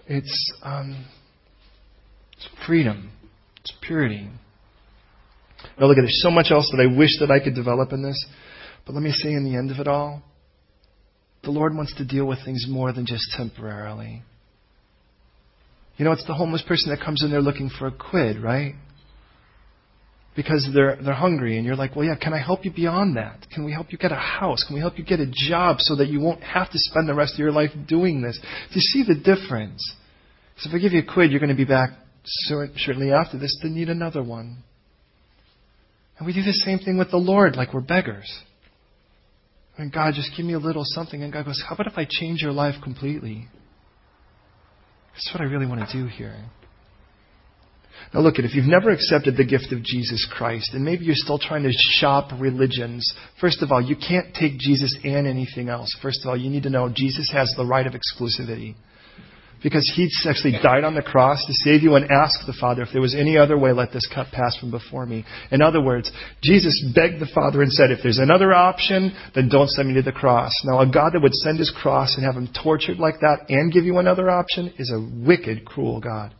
[0.08, 1.06] It's, um,
[2.32, 3.10] it's freedom.
[3.60, 4.28] It's purity.
[5.78, 8.24] Now look there's so much else that I wish that I could develop in this.
[8.84, 10.22] But let me say in the end of it all,
[11.42, 14.22] the Lord wants to deal with things more than just temporarily.
[15.96, 18.74] You know, it's the homeless person that comes in there looking for a quid, right?
[20.36, 23.46] Because they're they're hungry and you're like, "Well, yeah, can I help you beyond that?
[23.52, 24.62] Can we help you get a house?
[24.66, 27.14] Can we help you get a job so that you won't have to spend the
[27.14, 29.82] rest of your life doing this?" Do you see the difference?
[30.58, 31.90] So if I give you a quid, you're going to be back
[32.76, 34.62] shortly after this to need another one.
[36.18, 38.30] And we do the same thing with the Lord, like we're beggars.
[39.78, 41.22] And God, just give me a little something.
[41.22, 43.48] And God goes, How about if I change your life completely?
[45.12, 46.34] That's what I really want to do here.
[48.14, 51.38] Now look, if you've never accepted the gift of Jesus Christ, and maybe you're still
[51.38, 55.94] trying to shop religions, first of all, you can't take Jesus and anything else.
[56.00, 58.74] First of all, you need to know Jesus has the right of exclusivity.
[59.62, 62.90] Because he actually died on the cross to save you and ask the Father, if
[62.92, 65.24] there was any other way, let this cup pass from before me.
[65.50, 69.70] In other words, Jesus begged the Father and said, if there's another option, then don't
[69.70, 70.52] send me to the cross.
[70.64, 73.72] Now, a God that would send his cross and have him tortured like that and
[73.72, 76.34] give you another option is a wicked, cruel God.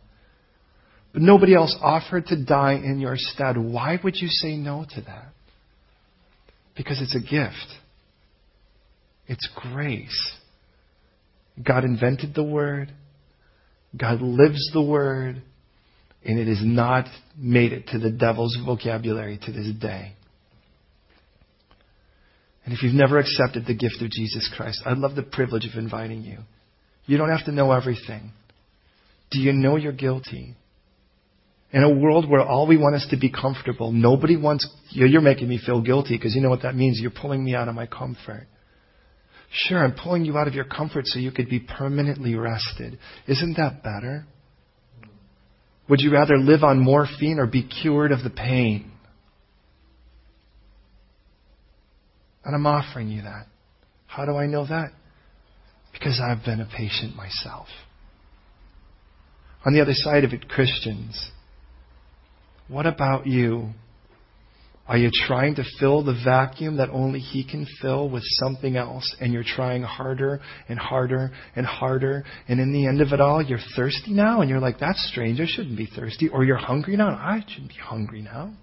[1.17, 3.57] But nobody else offered to die in your stead.
[3.57, 5.29] Why would you say no to that?
[6.75, 7.55] Because it's a gift.
[9.25, 10.35] It's grace.
[11.65, 12.91] God invented the Word.
[13.99, 15.41] God lives the Word.
[16.23, 20.13] And it has not made it to the devil's vocabulary to this day.
[22.63, 25.79] And if you've never accepted the gift of Jesus Christ, I'd love the privilege of
[25.79, 26.37] inviting you.
[27.07, 28.33] You don't have to know everything.
[29.31, 30.53] Do you know you're guilty?
[31.73, 35.49] In a world where all we want is to be comfortable, nobody wants, you're making
[35.49, 36.99] me feel guilty because you know what that means.
[36.99, 38.47] You're pulling me out of my comfort.
[39.51, 42.97] Sure, I'm pulling you out of your comfort so you could be permanently rested.
[43.27, 44.25] Isn't that better?
[45.89, 48.91] Would you rather live on morphine or be cured of the pain?
[52.43, 53.47] And I'm offering you that.
[54.05, 54.91] How do I know that?
[55.91, 57.67] Because I've been a patient myself.
[59.65, 61.31] On the other side of it, Christians,
[62.67, 63.69] what about you?
[64.87, 69.15] Are you trying to fill the vacuum that only He can fill with something else
[69.19, 70.39] and you're trying harder
[70.69, 74.49] and harder and harder and in the end of it all you're thirsty now and
[74.49, 76.29] you're like, that's strange, I shouldn't be thirsty.
[76.29, 78.53] Or you're hungry now, I shouldn't be hungry now.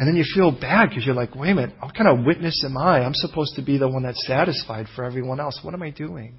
[0.00, 2.64] And then you feel bad because you're like, wait a minute, what kind of witness
[2.64, 3.00] am I?
[3.04, 5.60] I'm supposed to be the one that's satisfied for everyone else.
[5.62, 6.34] What am I doing?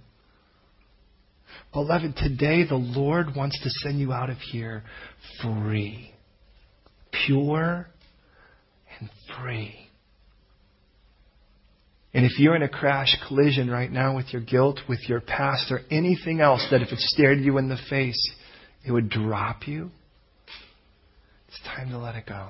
[1.72, 4.84] Beloved, today the Lord wants to send you out of here
[5.42, 6.09] free
[7.12, 7.88] pure
[9.00, 9.90] and free.
[12.14, 15.72] And if you're in a crash collision right now with your guilt, with your past,
[15.72, 18.32] or anything else that if it stared you in the face,
[18.86, 19.92] it would drop you,
[21.48, 22.50] it's time to let it go.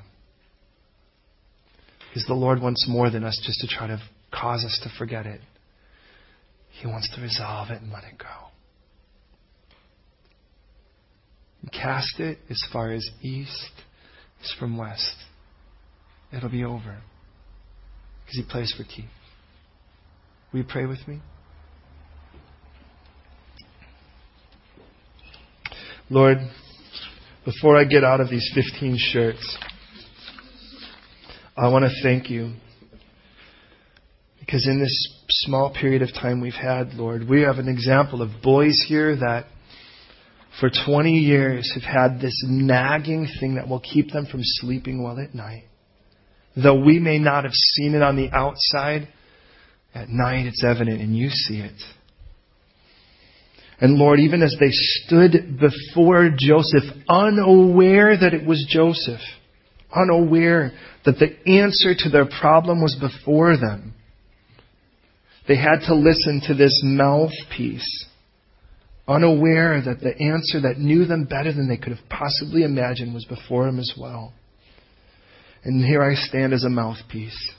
[2.10, 4.01] Because the Lord wants more than us just to try to
[4.32, 5.41] cause us to forget it.
[6.70, 8.26] He wants to resolve it and let it go.
[11.62, 13.72] And cast it as far as east
[14.41, 15.15] is from west.
[16.35, 16.97] It'll be over.
[18.25, 19.07] Because he plays for keeps.
[20.51, 21.19] Will you pray with me?
[26.09, 26.37] Lord,
[27.45, 29.57] before I get out of these 15 shirts,
[31.55, 32.53] I want to thank you.
[34.39, 38.41] Because in this small period of time we've had, Lord, we have an example of
[38.41, 39.45] boys here that
[40.60, 45.20] for 20 years have had this nagging thing that will keep them from sleeping well
[45.20, 45.64] at night.
[46.55, 49.07] Though we may not have seen it on the outside,
[49.93, 51.82] at night it's evident and you see it.
[53.82, 59.22] And Lord, even as they stood before Joseph, unaware that it was Joseph,
[59.95, 60.74] unaware
[61.05, 63.93] that the answer to their problem was before them,
[65.47, 68.05] they had to listen to this mouthpiece
[69.10, 73.26] unaware that the answer that knew them better than they could have possibly imagined was
[73.26, 74.34] before them as well.
[75.64, 77.53] And here I stand as a mouthpiece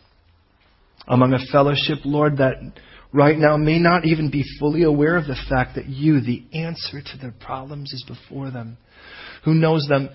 [1.08, 2.54] among a fellowship, Lord, that
[3.12, 7.00] right now may not even be fully aware of the fact that you, the answer
[7.02, 8.78] to their problems, is before them,
[9.44, 10.08] who knows them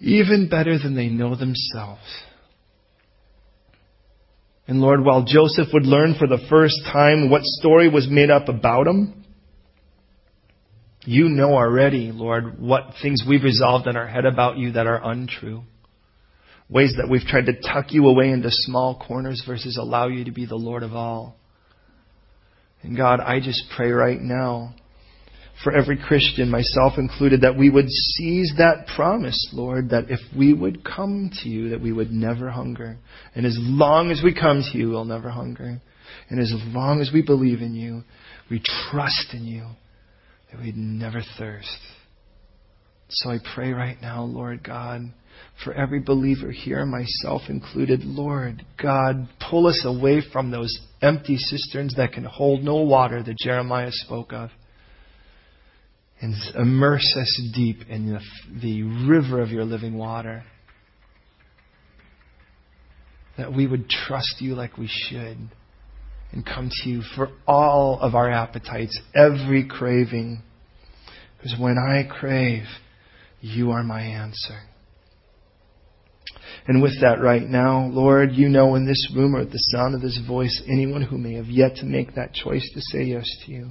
[0.00, 2.02] even better than they know themselves.
[4.66, 8.48] And Lord, while Joseph would learn for the first time what story was made up
[8.48, 9.24] about him,
[11.04, 15.00] you know already, Lord, what things we've resolved in our head about you that are
[15.02, 15.62] untrue.
[16.68, 20.32] Ways that we've tried to tuck you away into small corners versus allow you to
[20.32, 21.36] be the Lord of all.
[22.82, 24.74] And God, I just pray right now
[25.64, 30.52] for every Christian, myself included, that we would seize that promise, Lord, that if we
[30.52, 32.96] would come to you, that we would never hunger.
[33.34, 35.80] And as long as we come to you, we'll never hunger.
[36.30, 38.04] And as long as we believe in you,
[38.50, 39.66] we trust in you,
[40.50, 41.78] that we'd never thirst.
[43.10, 45.12] So I pray right now, Lord God,
[45.64, 51.94] for every believer here, myself included, Lord God, pull us away from those empty cisterns
[51.96, 54.50] that can hold no water that Jeremiah spoke of.
[56.20, 58.20] And immerse us deep in the,
[58.60, 60.42] the river of your living water.
[63.36, 65.38] That we would trust you like we should
[66.32, 70.42] and come to you for all of our appetites, every craving.
[71.36, 72.64] Because when I crave,
[73.40, 74.60] you are my answer.
[76.66, 79.94] And with that right now, Lord, you know in this room or at the sound
[79.94, 83.26] of this voice anyone who may have yet to make that choice to say yes
[83.46, 83.68] to you.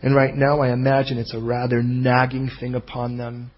[0.00, 3.50] And right now I imagine it's a rather nagging thing upon them.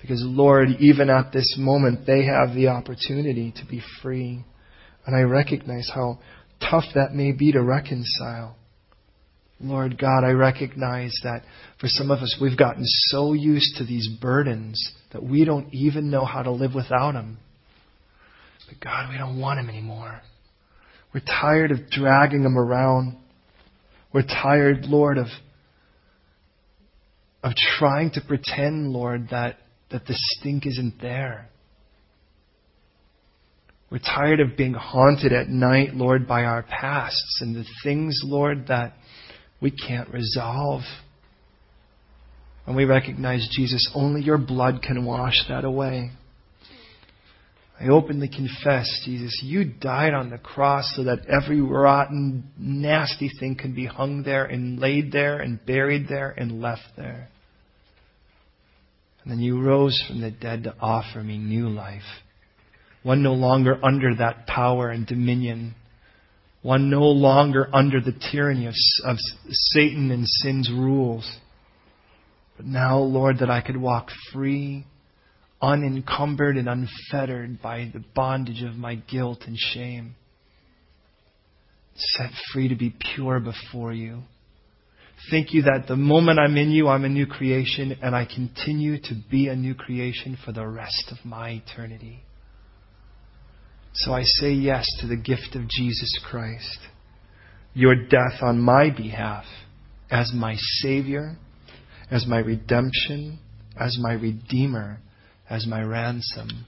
[0.00, 4.44] Because Lord, even at this moment, they have the opportunity to be free.
[5.06, 6.20] And I recognize how
[6.70, 8.56] tough that may be to reconcile.
[9.60, 11.42] Lord God, I recognize that
[11.80, 16.10] for some of us, we've gotten so used to these burdens that we don't even
[16.10, 17.38] know how to live without them.
[18.68, 20.20] But God, we don't want them anymore.
[21.14, 23.16] We're tired of dragging them around.
[24.12, 25.26] We're tired, Lord, of,
[27.44, 29.58] of trying to pretend, Lord, that,
[29.90, 31.48] that the stink isn't there.
[33.92, 38.68] We're tired of being haunted at night, Lord, by our pasts and the things, Lord,
[38.68, 38.94] that
[39.60, 40.80] we can't resolve.
[42.64, 46.10] And we recognize, Jesus, only your blood can wash that away.
[47.78, 53.56] I openly confess, Jesus, you died on the cross so that every rotten, nasty thing
[53.56, 57.28] can be hung there and laid there and buried there and left there.
[59.22, 62.00] And then you rose from the dead to offer me new life
[63.02, 65.74] one no longer under that power and dominion,
[66.62, 68.74] one no longer under the tyranny of,
[69.04, 69.16] of
[69.50, 71.28] Satan and sin's rules.
[72.56, 74.86] But now, Lord, that I could walk free,
[75.60, 80.14] unencumbered and unfettered by the bondage of my guilt and shame.
[81.94, 84.22] Set free to be pure before you.
[85.30, 89.00] Thank you that the moment I'm in you, I'm a new creation, and I continue
[89.02, 92.22] to be a new creation for the rest of my eternity.
[93.94, 96.78] So I say yes to the gift of Jesus Christ,
[97.74, 99.44] your death on my behalf
[100.10, 101.36] as my Savior,
[102.10, 103.38] as my redemption,
[103.78, 104.98] as my Redeemer,
[105.48, 106.66] as my ransom,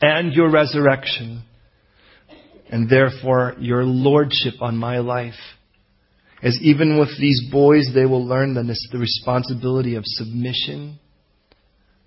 [0.00, 1.44] and your resurrection,
[2.68, 5.38] and therefore your Lordship on my life.
[6.42, 10.98] As even with these boys, they will learn the, responsibility of submission,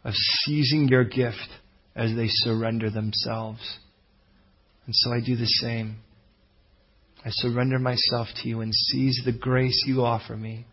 [0.04, 1.48] of seizing your gift
[1.96, 3.80] as they surrender themselves.
[4.86, 5.97] And so I do the same.
[7.23, 10.65] I surrender myself to you and seize the grace you offer me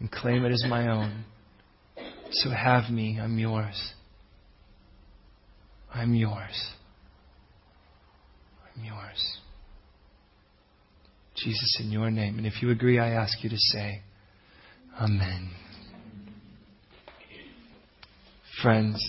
[0.00, 1.24] and claim it as my own.
[2.30, 3.18] So have me.
[3.20, 3.92] I'm yours.
[5.94, 6.72] I'm yours.
[8.74, 9.38] I'm yours.
[11.36, 12.38] Jesus, in your name.
[12.38, 14.00] And if you agree, I ask you to say,
[14.98, 15.50] Amen.
[18.62, 19.02] Friends,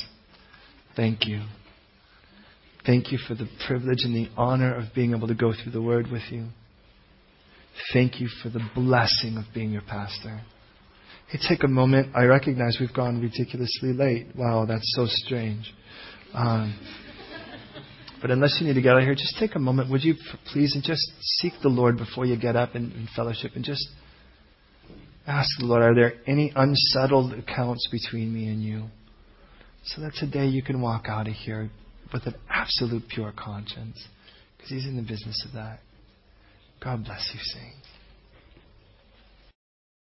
[0.95, 1.41] thank you.
[2.85, 5.81] Thank you for the privilege and the honor of being able to go through the
[5.81, 6.47] Word with you.
[7.93, 10.41] Thank you for the blessing of being your pastor.
[11.29, 12.13] Hey, take a moment.
[12.13, 14.27] I recognize we've gone ridiculously late.
[14.35, 15.73] Wow, that's so strange.
[16.33, 16.77] Um,
[18.21, 20.15] but unless you need to get out of here, just take a moment, would you
[20.51, 21.01] please, and just
[21.39, 23.87] seek the Lord before you get up in, in fellowship and just
[25.25, 28.85] ask the Lord, are there any unsettled accounts between me and you?
[29.85, 31.69] So that today you can walk out of here
[32.13, 34.07] with an absolute pure conscience
[34.55, 35.79] because He's in the business of that.
[36.81, 37.87] God bless you, saints.